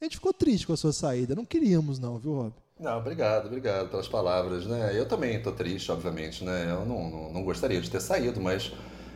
[0.00, 2.52] A gente ficou triste com a sua saída, não queríamos não, viu, Rob?
[2.78, 4.98] Não, obrigado, obrigado pelas palavras, né?
[4.98, 6.72] Eu também estou triste, obviamente, né?
[6.72, 8.72] Eu não, não, não gostaria de ter saído, mas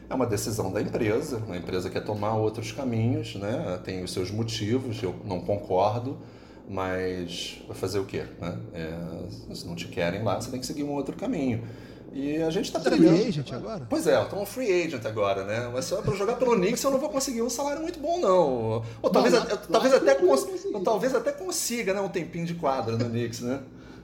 [0.09, 1.43] é uma decisão da empresa.
[1.49, 3.81] A empresa quer tomar outros caminhos, né?
[3.85, 6.19] Tem os seus motivos, eu não concordo
[6.69, 8.25] mas vai fazer o quê?
[8.39, 8.59] Né?
[8.75, 11.65] É, se não te querem lá, você tem que seguir um outro caminho.
[12.13, 13.17] E a gente está trilhando.
[13.17, 13.87] free agent agora?
[13.89, 15.71] Pois é, eu tô um free agent agora, né?
[15.73, 18.83] Mas só para jogar pelo Knicks eu não vou conseguir um salário muito bom, não.
[19.03, 20.47] Ou talvez, não, lá, talvez, lá até, cons
[20.85, 23.61] talvez até consiga né, um tempinho de quadra no Knicks, né?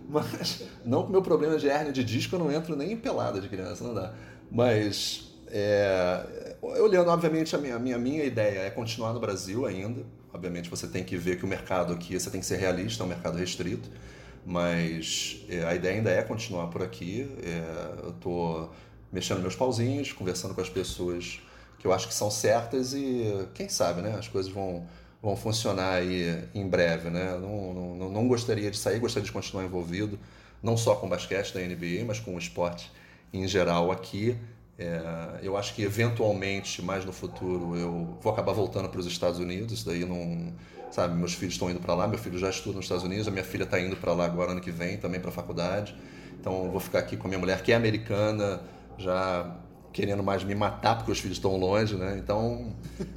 [0.08, 2.96] Mas não com o meu problema de hernia de disco, eu não entro nem em
[2.96, 4.12] pelada de criança, não dá.
[4.50, 10.04] Mas, é, olhando, obviamente, a minha, minha, minha ideia é continuar no Brasil ainda.
[10.32, 13.06] Obviamente você tem que ver que o mercado aqui, você tem que ser realista, é
[13.06, 13.88] um mercado restrito,
[14.44, 17.30] mas é, a ideia ainda é continuar por aqui.
[17.40, 18.72] É, eu estou
[19.12, 21.40] mexendo meus pauzinhos, conversando com as pessoas
[21.78, 24.16] que eu acho que são certas e quem sabe, né?
[24.18, 24.88] As coisas vão,
[25.22, 27.38] vão funcionar aí em breve, né?
[27.40, 30.18] Não, não, não gostaria de sair, gostaria de continuar envolvido,
[30.60, 32.90] não só com basquete da NBA, mas com o esporte
[33.32, 34.36] em geral aqui.
[34.78, 39.38] É, eu acho que eventualmente, mais no futuro, eu vou acabar voltando para os Estados
[39.38, 39.84] Unidos.
[39.84, 40.52] Daí não.
[40.90, 43.30] Sabe, meus filhos estão indo para lá, meu filho já estuda nos Estados Unidos, a
[43.32, 45.92] minha filha está indo para lá agora ano que vem também para a faculdade.
[46.38, 48.60] Então eu vou ficar aqui com a minha mulher, que é americana,
[48.96, 49.56] já
[49.92, 52.16] querendo mais me matar porque os filhos estão longe, né?
[52.18, 52.74] Então,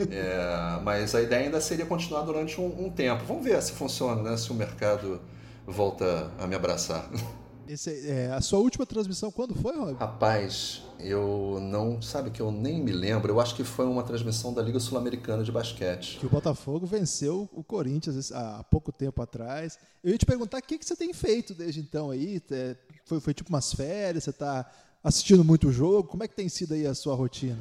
[0.10, 3.24] é, mas a ideia ainda seria continuar durante um, um tempo.
[3.26, 4.38] Vamos ver se funciona, né?
[4.38, 5.22] Se o mercado
[5.66, 7.08] volta a me abraçar.
[7.70, 9.93] Esse, é, a sua última transmissão quando foi, Rob?
[9.97, 12.01] Rapaz, eu não.
[12.01, 13.32] Sabe que eu nem me lembro.
[13.32, 16.18] Eu acho que foi uma transmissão da Liga Sul-Americana de Basquete.
[16.20, 19.78] Que o Botafogo venceu o Corinthians há pouco tempo atrás.
[20.03, 22.41] Eu ia te perguntar o que, que você tem feito desde então aí.
[22.51, 24.24] É, foi, foi tipo umas férias?
[24.24, 24.70] Você está
[25.03, 26.07] assistindo muito o jogo?
[26.07, 27.59] Como é que tem sido aí a sua rotina?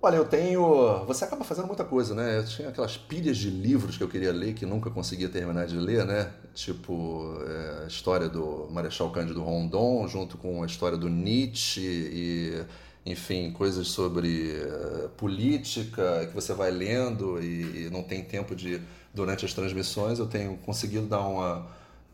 [0.00, 1.04] Olha, eu tenho.
[1.06, 2.38] Você acaba fazendo muita coisa, né?
[2.38, 5.76] Eu tinha aquelas pilhas de livros que eu queria ler que nunca conseguia terminar de
[5.76, 6.30] ler, né?
[6.54, 12.64] Tipo, é, a história do Marechal Cândido Rondon, junto com a história do Nietzsche e,
[13.04, 18.80] enfim, coisas sobre uh, política que você vai lendo e, e não tem tempo de.
[19.12, 21.66] Durante as transmissões, eu tenho conseguido dar uma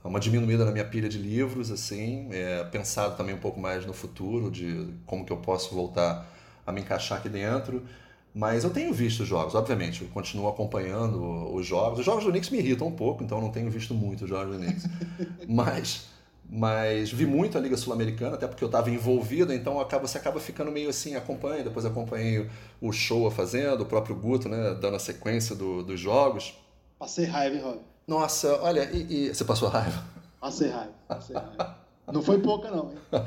[0.02, 3.94] uma diminuída na minha pilha de livros, assim, é, pensado também um pouco mais no
[3.94, 6.30] futuro, de como que eu posso voltar
[6.66, 7.82] a me encaixar aqui dentro.
[8.34, 12.00] Mas eu tenho visto os jogos, obviamente, eu continuo acompanhando os jogos.
[12.00, 14.28] Os jogos do Knicks me irritam um pouco, então eu não tenho visto muito os
[14.28, 14.88] jogos do Knicks.
[15.48, 16.06] mas,
[16.50, 20.40] mas vi muito a Liga Sul-Americana, até porque eu estava envolvido, então acaba, você acaba
[20.40, 22.50] ficando meio assim, acompanha, depois acompanhei
[22.80, 26.58] o show fazendo, o próprio Guto, né, dando a sequência do, dos jogos.
[26.98, 27.78] Passei raiva, hein, Rob?
[28.04, 29.34] Nossa, olha, e, e...
[29.34, 30.02] você passou raiva?
[30.40, 31.78] Passei raiva, passei raiva.
[32.12, 32.98] não foi pouca, não, hein?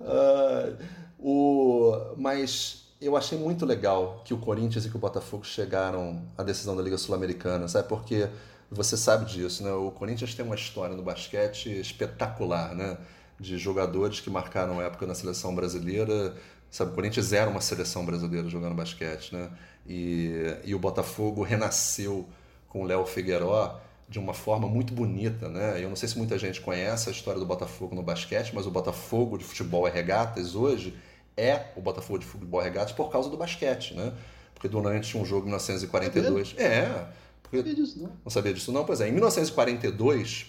[0.00, 1.05] uh...
[1.28, 6.44] O, mas eu achei muito legal que o Corinthians e que o Botafogo chegaram à
[6.44, 7.88] decisão da Liga Sul-Americana, sabe?
[7.88, 8.28] Porque
[8.70, 9.72] você sabe disso, né?
[9.72, 12.96] O Corinthians tem uma história no basquete espetacular, né?
[13.40, 16.32] De jogadores que marcaram época na seleção brasileira.
[16.70, 19.50] Sabe, o Corinthians era uma seleção brasileira jogando basquete, né?
[19.84, 22.28] E, e o Botafogo renasceu
[22.68, 25.82] com o Léo Figueiró de uma forma muito bonita, né?
[25.82, 28.70] Eu não sei se muita gente conhece a história do Botafogo no basquete, mas o
[28.70, 30.96] Botafogo de futebol e regatas hoje
[31.36, 34.12] é o Botafogo de futebol regatas por causa do basquete, né?
[34.54, 37.08] Porque durante um jogo em 1942, é, é
[37.42, 38.12] porque não sabia disso não.
[38.24, 39.08] Não sabia disso não, pois é.
[39.08, 40.46] Em 1942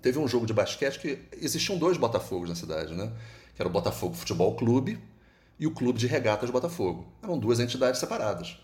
[0.00, 3.12] teve um jogo de basquete que existiam dois Botafogos na cidade, né?
[3.54, 4.98] Que era o Botafogo Futebol Clube
[5.58, 7.06] e o Clube de Regatas Botafogo.
[7.22, 8.58] Eram duas entidades separadas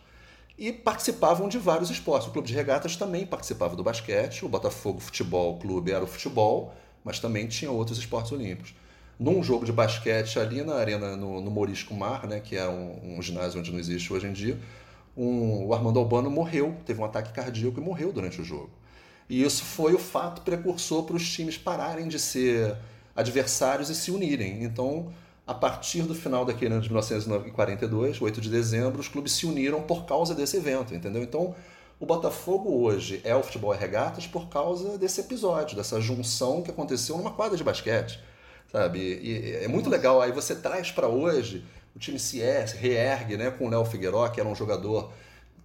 [0.57, 2.29] e participavam de vários esportes.
[2.29, 6.75] O Clube de Regatas também participava do basquete, o Botafogo Futebol Clube era o futebol,
[7.03, 8.75] mas também tinha outros esportes olímpicos.
[9.19, 13.17] Num jogo de basquete ali na arena, no, no Morisco Mar, né, que é um,
[13.19, 14.59] um, ginásio onde não existe hoje em dia,
[15.17, 18.71] um, o Armando Albano morreu, teve um ataque cardíaco e morreu durante o jogo.
[19.29, 22.77] E isso foi o fato precursor para os times pararem de ser
[23.15, 24.65] adversários e se unirem.
[24.65, 25.13] Então,
[25.47, 29.83] a partir do final daquele ano de 1942, 8 de dezembro, os clubes se uniram
[29.83, 31.23] por causa desse evento, entendeu?
[31.23, 31.55] Então,
[31.99, 36.71] o Botafogo hoje é o futebol e regatas por causa desse episódio, dessa junção que
[36.71, 38.19] aconteceu numa quadra de basquete,
[38.73, 38.99] sabe?
[38.99, 40.21] E é muito legal.
[40.23, 41.65] Aí você traz para hoje,
[41.95, 45.13] o time se reergue, né, com o Léo Figueiró, que era um jogador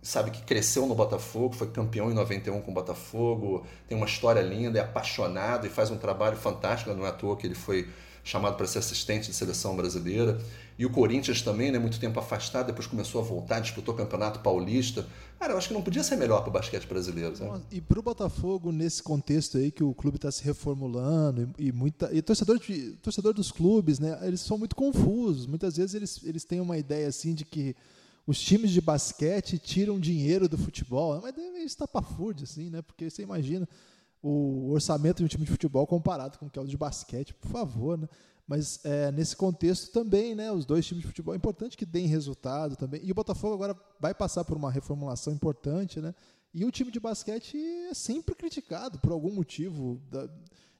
[0.02, 4.42] sabe que cresceu no Botafogo, foi campeão em 91 com o Botafogo, tem uma história
[4.42, 7.90] linda, é apaixonado e faz um trabalho fantástico, não é à toa que ele foi
[8.28, 10.40] chamado para ser assistente de seleção brasileira.
[10.78, 14.40] E o Corinthians também, né, muito tempo afastado, depois começou a voltar, disputou o Campeonato
[14.42, 15.08] Paulista.
[15.40, 17.34] Cara, eu acho que não podia ser melhor para o basquete brasileiro.
[17.72, 21.72] E para o Botafogo, nesse contexto aí que o clube está se reformulando e, e,
[21.72, 25.48] muita e torcedor, de, torcedor dos clubes, né, eles são muito confusos.
[25.48, 27.76] Muitas vezes eles, eles têm uma ideia assim de que
[28.28, 31.16] os times de basquete tiram dinheiro do futebol.
[31.16, 32.82] É uma ideia meio estapafúrdia, assim, né?
[32.82, 33.68] Porque você imagina
[34.22, 37.34] o orçamento de um time de futebol comparado com o que é o de basquete,
[37.34, 38.08] por favor, né?
[38.48, 42.08] Mas é, nesse contexto também, né, os dois times de futebol é importante que deem
[42.08, 43.02] resultado também.
[43.04, 46.16] E o Botafogo agora vai passar por uma reformulação importante, né?
[46.54, 47.58] E o time de basquete
[47.90, 50.02] é sempre criticado por algum motivo.
[50.10, 50.28] Da,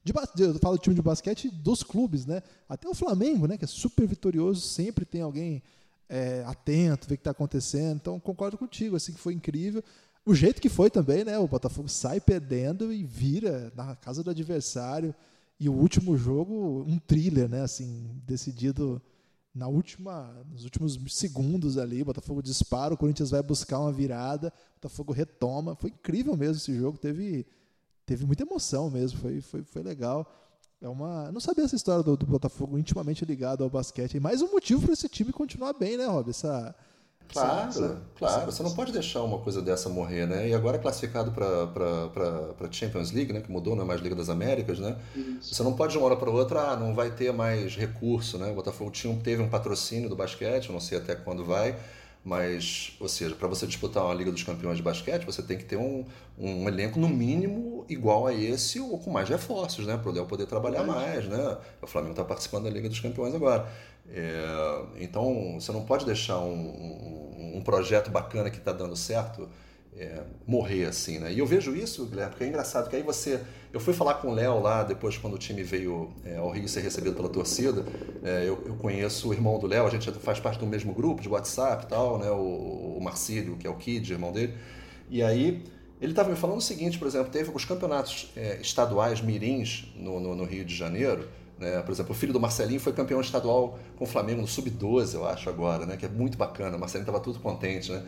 [0.02, 2.42] de, eu falo do time de basquete dos clubes, né?
[2.66, 5.62] Até o Flamengo, né, que é super vitorioso, sempre tem alguém
[6.08, 7.96] é, atento, ver o que está acontecendo.
[7.96, 9.84] Então concordo contigo, assim que foi incrível.
[10.28, 11.38] O jeito que foi também, né?
[11.38, 15.14] O Botafogo sai perdendo e vira na casa do adversário.
[15.58, 17.62] E o último jogo, um thriller, né?
[17.62, 19.00] Assim, decidido
[19.54, 22.04] na última, nos últimos segundos ali.
[22.04, 25.74] Botafogo dispara, o Corinthians vai buscar uma virada, o Botafogo retoma.
[25.76, 27.46] Foi incrível mesmo esse jogo, teve,
[28.04, 30.30] teve muita emoção mesmo, foi, foi, foi legal.
[30.78, 34.18] É uma, não sabia essa história do, do Botafogo intimamente ligado ao basquete.
[34.18, 36.28] E mais um motivo para esse time continuar bem, né, Rob?
[36.28, 36.76] Essa,
[37.32, 38.46] Claro, claro.
[38.46, 40.48] Você não pode deixar uma coisa dessa morrer, né?
[40.48, 43.40] E agora classificado para Champions League, né?
[43.40, 44.96] Que mudou, não é mais Liga das Américas, né?
[45.14, 45.54] Isso.
[45.54, 48.50] Você não pode de uma hora para outra, ah, não vai ter mais recurso, né?
[48.50, 51.76] O Botafogo tinha, teve um patrocínio do basquete, não sei até quando vai,
[52.24, 55.64] mas, ou seja, para você disputar uma Liga dos Campeões de basquete, você tem que
[55.64, 56.04] ter um,
[56.38, 59.96] um elenco no mínimo igual a esse ou com mais reforços, né?
[59.96, 61.58] Para o Léo poder trabalhar mais, né?
[61.82, 63.68] O Flamengo está participando da Liga dos Campeões agora.
[64.10, 67.17] É, então, você não pode deixar um, um,
[67.58, 69.48] um projeto bacana que está dando certo
[69.98, 71.32] é, morrer assim, né?
[71.32, 73.40] E eu vejo isso, Guilherme, porque é engraçado que aí você.
[73.72, 76.68] Eu fui falar com o Léo lá depois, quando o time veio é, ao Rio
[76.68, 77.84] ser recebido pela torcida.
[78.22, 81.20] É, eu, eu, conheço o irmão do Léo, a gente faz parte do mesmo grupo
[81.20, 82.30] de WhatsApp e tal, né?
[82.30, 84.54] O, o Marcílio, que é o Kid, irmão dele.
[85.10, 85.64] E aí.
[86.00, 90.20] Ele estava me falando o seguinte, por exemplo, teve os campeonatos é, estaduais mirins no,
[90.20, 91.28] no, no Rio de Janeiro,
[91.58, 91.82] né?
[91.82, 95.26] Por exemplo, o filho do Marcelinho foi campeão estadual com o Flamengo no Sub-12, eu
[95.26, 95.96] acho, agora, né?
[95.96, 96.76] que é muito bacana.
[96.76, 97.90] O Marcelinho estava tudo contente.
[97.90, 98.04] Né?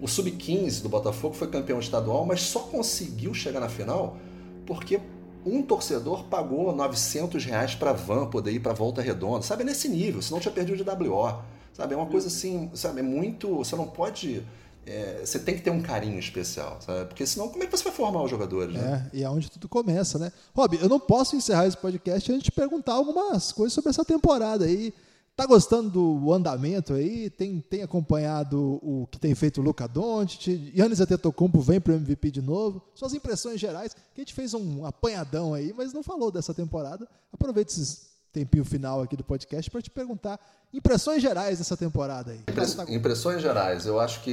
[0.00, 4.16] O Sub-15 do Botafogo foi campeão estadual, mas só conseguiu chegar na final
[4.64, 5.00] porque
[5.44, 9.42] um torcedor pagou 900 reais para a van poder ir para Volta Redonda.
[9.42, 11.42] Sabe, é nesse nível, senão tinha perdido de WO.
[11.72, 13.56] Sabe, é uma coisa assim, sabe, é muito...
[13.56, 14.42] Você não pode
[14.86, 17.06] é, você tem que ter um carinho especial, sabe?
[17.06, 18.74] Porque senão, como é que você vai formar os jogadores?
[18.74, 19.10] Né?
[19.12, 20.32] É, e é onde tudo começa, né?
[20.54, 24.64] Rob, eu não posso encerrar esse podcast antes de perguntar algumas coisas sobre essa temporada
[24.64, 24.94] aí.
[25.34, 27.28] Tá gostando do andamento aí?
[27.28, 30.72] Tem, tem acompanhado o que tem feito o Luca Doncic?
[30.74, 32.80] Yannis Antetokounmpo vem para o MVP de novo?
[32.94, 37.06] Suas impressões gerais, que a gente fez um apanhadão aí, mas não falou dessa temporada.
[37.30, 38.05] Aproveite esses
[38.36, 40.38] tempinho final aqui do podcast para te perguntar
[40.72, 42.40] impressões gerais dessa temporada aí.
[42.46, 44.30] Impress, impressões gerais, eu acho que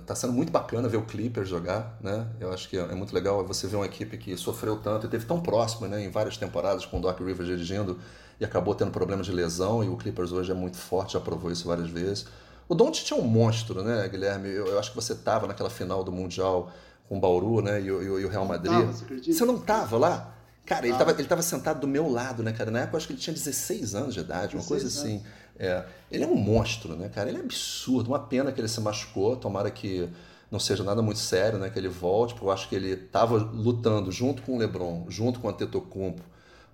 [0.00, 2.28] está eh, sendo muito bacana ver o Clippers jogar, né?
[2.38, 5.26] Eu acho que é muito legal você ver uma equipe que sofreu tanto e teve
[5.26, 7.98] tão próximo, né, em várias temporadas com o Doc Rivers dirigindo
[8.38, 11.50] e acabou tendo problemas de lesão e o Clippers hoje é muito forte, já provou
[11.50, 12.26] isso várias vezes.
[12.68, 14.48] O Doncic é um monstro, né, Guilherme?
[14.48, 16.70] Eu, eu acho que você estava naquela final do Mundial
[17.08, 18.72] com o Bauru, né, e, e, e o Real Madrid.
[18.72, 20.33] Não tava, você, você não estava lá?
[20.64, 22.70] Cara, ele, tava, ele tava sentado do meu lado, né, cara?
[22.70, 25.22] Na época eu acho que ele tinha 16 anos de idade, uma coisa assim.
[25.58, 27.28] É, ele é um monstro, né, cara?
[27.28, 28.08] Ele é absurdo.
[28.08, 29.36] Uma pena que ele se machucou.
[29.36, 30.08] Tomara que
[30.50, 31.68] não seja nada muito sério, né?
[31.68, 35.38] Que ele volte, porque eu acho que ele estava lutando junto com o LeBron, junto
[35.38, 36.22] com o Antetokounmpo,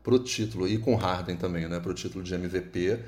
[0.02, 1.80] pro título, e com o Harden também, né?
[1.80, 3.00] Pro título de MVP.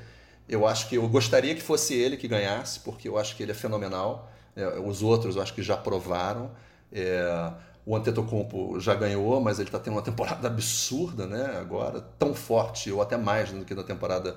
[0.49, 3.51] Eu acho que eu gostaria que fosse ele que ganhasse, porque eu acho que ele
[3.51, 4.29] é fenomenal.
[4.55, 6.51] É, os outros eu acho que já provaram.
[6.91, 7.53] É,
[7.85, 11.57] o Antetokounmpo já ganhou, mas ele está tendo uma temporada absurda, né?
[11.59, 14.35] Agora, tão forte, ou até mais do que na temporada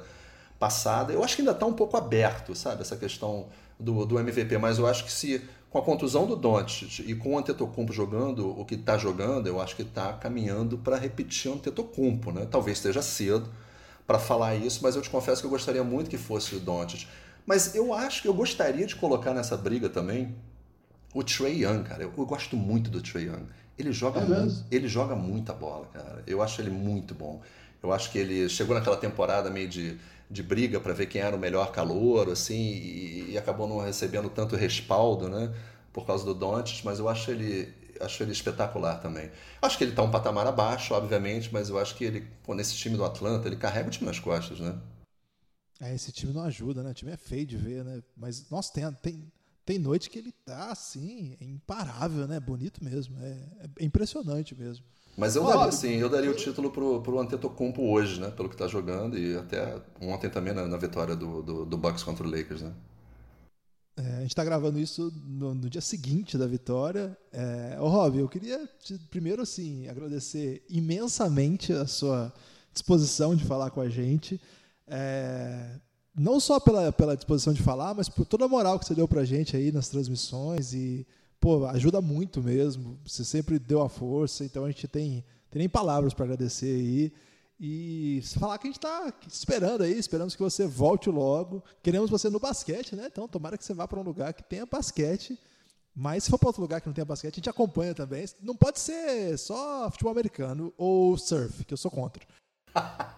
[0.59, 1.13] passada.
[1.13, 2.83] Eu acho que ainda está um pouco aberto, sabe?
[2.83, 3.47] Essa questão
[3.79, 7.35] do, do MVP, mas eu acho que se com a contusão do Doncic e com
[7.35, 11.55] o Antetokounmpo jogando o que está jogando, eu acho que está caminhando para repetir o
[11.55, 12.47] Antetokounmpo, né?
[12.51, 13.49] Talvez esteja cedo
[14.07, 17.07] para falar isso, mas eu te confesso que eu gostaria muito que fosse o Doncic.
[17.45, 20.35] Mas eu acho que eu gostaria de colocar nessa briga também
[21.17, 23.47] o Trey Young, cara, eu, eu gosto muito do Trey Young.
[23.79, 26.23] Ele joga, é muito, ele joga muita bola, cara.
[26.27, 27.41] Eu acho ele muito bom.
[27.83, 29.99] Eu acho que ele chegou naquela temporada meio de,
[30.31, 34.29] de briga para ver quem era o melhor calor, assim, e, e, acabou não recebendo
[34.29, 35.55] tanto respaldo, né?
[35.91, 39.31] Por causa do Doncic, mas eu acho ele, acho ele espetacular também.
[39.63, 42.75] Acho que ele está um patamar abaixo, obviamente, mas eu acho que ele, pô, nesse
[42.75, 44.79] time do Atlanta, ele carrega o time nas costas, né?
[45.81, 46.91] É, esse time não ajuda, né?
[46.91, 48.03] O time é feio de ver, né?
[48.15, 49.33] Mas, nossa, tem, tem,
[49.67, 52.39] tem noite que ele tá assim, é imparável, né?
[52.39, 53.19] Bonito mesmo.
[53.21, 53.37] É,
[53.81, 54.85] é impressionante mesmo.
[55.17, 58.31] Mas eu daria, sim, eu daria o título pro, pro Antetokounmpo hoje, né?
[58.31, 62.05] Pelo que tá jogando e até ontem também na, na vitória do, do, do, Bucks
[62.05, 62.73] contra o Lakers, né?
[63.97, 67.17] É, a gente tá gravando isso no, no dia seguinte da vitória.
[67.33, 72.33] É, ô, Rob, eu queria te, primeiro, assim, agradecer imensamente a sua
[72.73, 74.39] disposição de falar com a gente.
[74.87, 75.81] É,
[76.17, 79.07] não só pela, pela disposição de falar, mas por toda a moral que você deu
[79.07, 81.07] pra gente aí nas transmissões e
[81.39, 82.99] pô, ajuda muito mesmo.
[83.05, 87.13] Você sempre deu a força, então a gente tem, tem nem palavras para agradecer aí.
[87.59, 91.63] E falar que a gente está esperando aí, esperamos que você volte logo.
[91.83, 93.09] Queremos você no basquete, né?
[93.11, 95.39] Então tomara que você vá para um lugar que tenha basquete.
[95.95, 98.27] Mas se for para outro lugar que não tenha basquete, a gente acompanha também.
[98.43, 102.23] Não pode ser só futebol americano ou surf, que eu sou contra.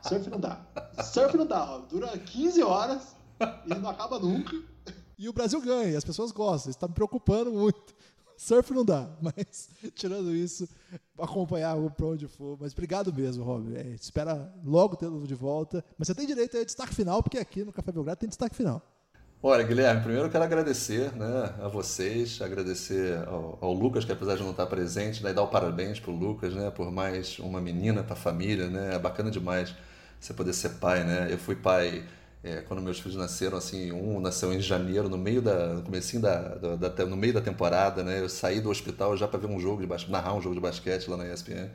[0.03, 0.61] Surf não dá.
[1.05, 1.79] Surf não dá.
[1.89, 3.17] Dura 15 horas
[3.67, 4.57] e não acaba nunca.
[5.19, 7.95] E o Brasil ganha, as pessoas gostam, isso está me preocupando muito.
[8.37, 10.69] Surf não dá, mas tirando isso,
[11.19, 12.57] acompanhar para onde for.
[12.61, 13.77] Mas obrigado mesmo, Rob.
[13.77, 15.85] É, espera logo tê-lo de volta.
[15.99, 18.81] Mas você tem direito a destaque final, porque aqui no Café Belgrado tem destaque final.
[19.41, 24.35] Olha, Guilherme, primeiro eu quero agradecer né, a vocês, agradecer ao, ao, Lucas, que apesar
[24.37, 27.61] de não estar presente, né, dar o parabéns para o Lucas, né, por mais uma
[27.61, 29.73] menina para a família, né, é bacana demais
[30.19, 32.05] você poder ser pai, né, eu fui pai
[32.43, 36.21] é, quando meus filhos nasceram, assim, um nasceu em janeiro, no meio da, no comecinho
[36.23, 38.21] da, da, da no meio da temporada, né?
[38.21, 40.61] Eu saí do hospital já para ver um jogo de basquete, narrar um jogo de
[40.61, 41.69] basquete lá na ESPN.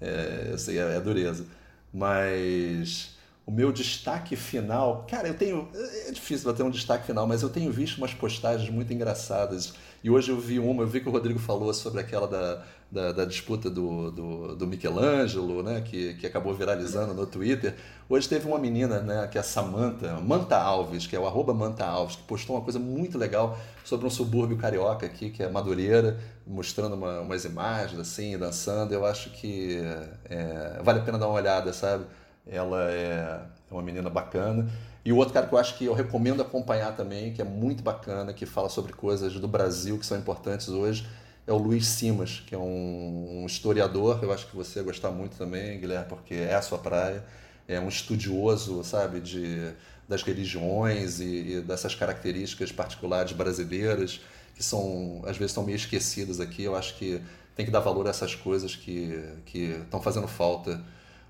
[0.00, 1.46] É, eu sei, é, é dureza.
[1.92, 3.13] Mas
[3.46, 5.68] o meu destaque final, cara, eu tenho.
[6.06, 9.74] É difícil ter um destaque final, mas eu tenho visto umas postagens muito engraçadas.
[10.02, 13.12] E hoje eu vi uma, eu vi que o Rodrigo falou sobre aquela da, da,
[13.12, 17.74] da disputa do, do, do, Michelangelo, né, que, que acabou viralizando no Twitter.
[18.08, 21.52] Hoje teve uma menina, né, que é a Samantha, Manta Alves, que é o arroba
[21.52, 25.48] Manta Alves, que postou uma coisa muito legal sobre um subúrbio carioca aqui, que é
[25.48, 28.92] Madureira, mostrando uma, umas imagens assim, dançando.
[28.92, 29.80] Eu acho que
[30.26, 32.04] é, vale a pena dar uma olhada, sabe?
[32.46, 33.40] Ela é,
[33.70, 34.70] é uma menina bacana.
[35.04, 37.82] E o outro cara que eu acho que eu recomendo acompanhar também, que é muito
[37.82, 41.06] bacana, que fala sobre coisas do Brasil que são importantes hoje,
[41.46, 44.20] é o Luiz Simas, que é um, historiador.
[44.22, 47.22] Eu acho que você ia gostar muito também, Guilherme, porque é a sua praia.
[47.68, 49.72] É um estudioso, sabe, de,
[50.08, 54.20] das religiões e, e dessas características particulares brasileiras
[54.54, 56.62] que são às vezes estão meio esquecidas aqui.
[56.62, 57.20] Eu acho que
[57.54, 59.22] tem que dar valor a essas coisas que
[59.54, 60.80] estão fazendo falta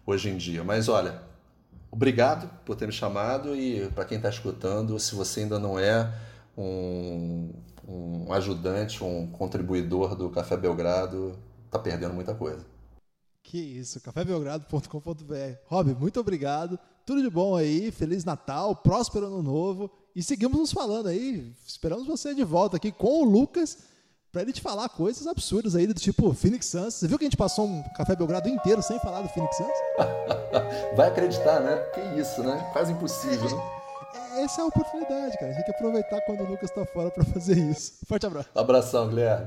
[0.07, 0.63] hoje em dia.
[0.65, 1.23] Mas olha,
[1.91, 6.13] obrigado por ter me chamado e para quem está escutando, se você ainda não é
[6.57, 7.51] um,
[7.87, 12.65] um ajudante, um contribuidor do Café Belgrado, está perdendo muita coisa.
[13.43, 15.59] Que isso, cafébelgrado.com.br.
[15.67, 16.79] Rob, muito obrigado.
[17.05, 19.91] Tudo de bom aí, Feliz Natal, próspero ano novo.
[20.17, 21.53] E seguimos nos falando aí.
[21.67, 23.79] Esperamos você de volta aqui com o Lucas
[24.35, 26.95] para ele te falar coisas absurdas aí, do tipo Phoenix Suns.
[26.95, 29.69] Você viu que a gente passou um Café Belgrado inteiro sem falar do Phoenix Suns?
[30.97, 31.77] Vai acreditar, né?
[31.95, 32.69] Que isso, né?
[32.73, 33.63] Quase impossível, né?
[34.33, 35.53] É, essa é a oportunidade, cara.
[35.53, 37.93] A gente tem que aproveitar quando o Lucas está fora para fazer isso.
[38.09, 38.49] Forte abraço.
[38.57, 39.47] Abração, Guilherme.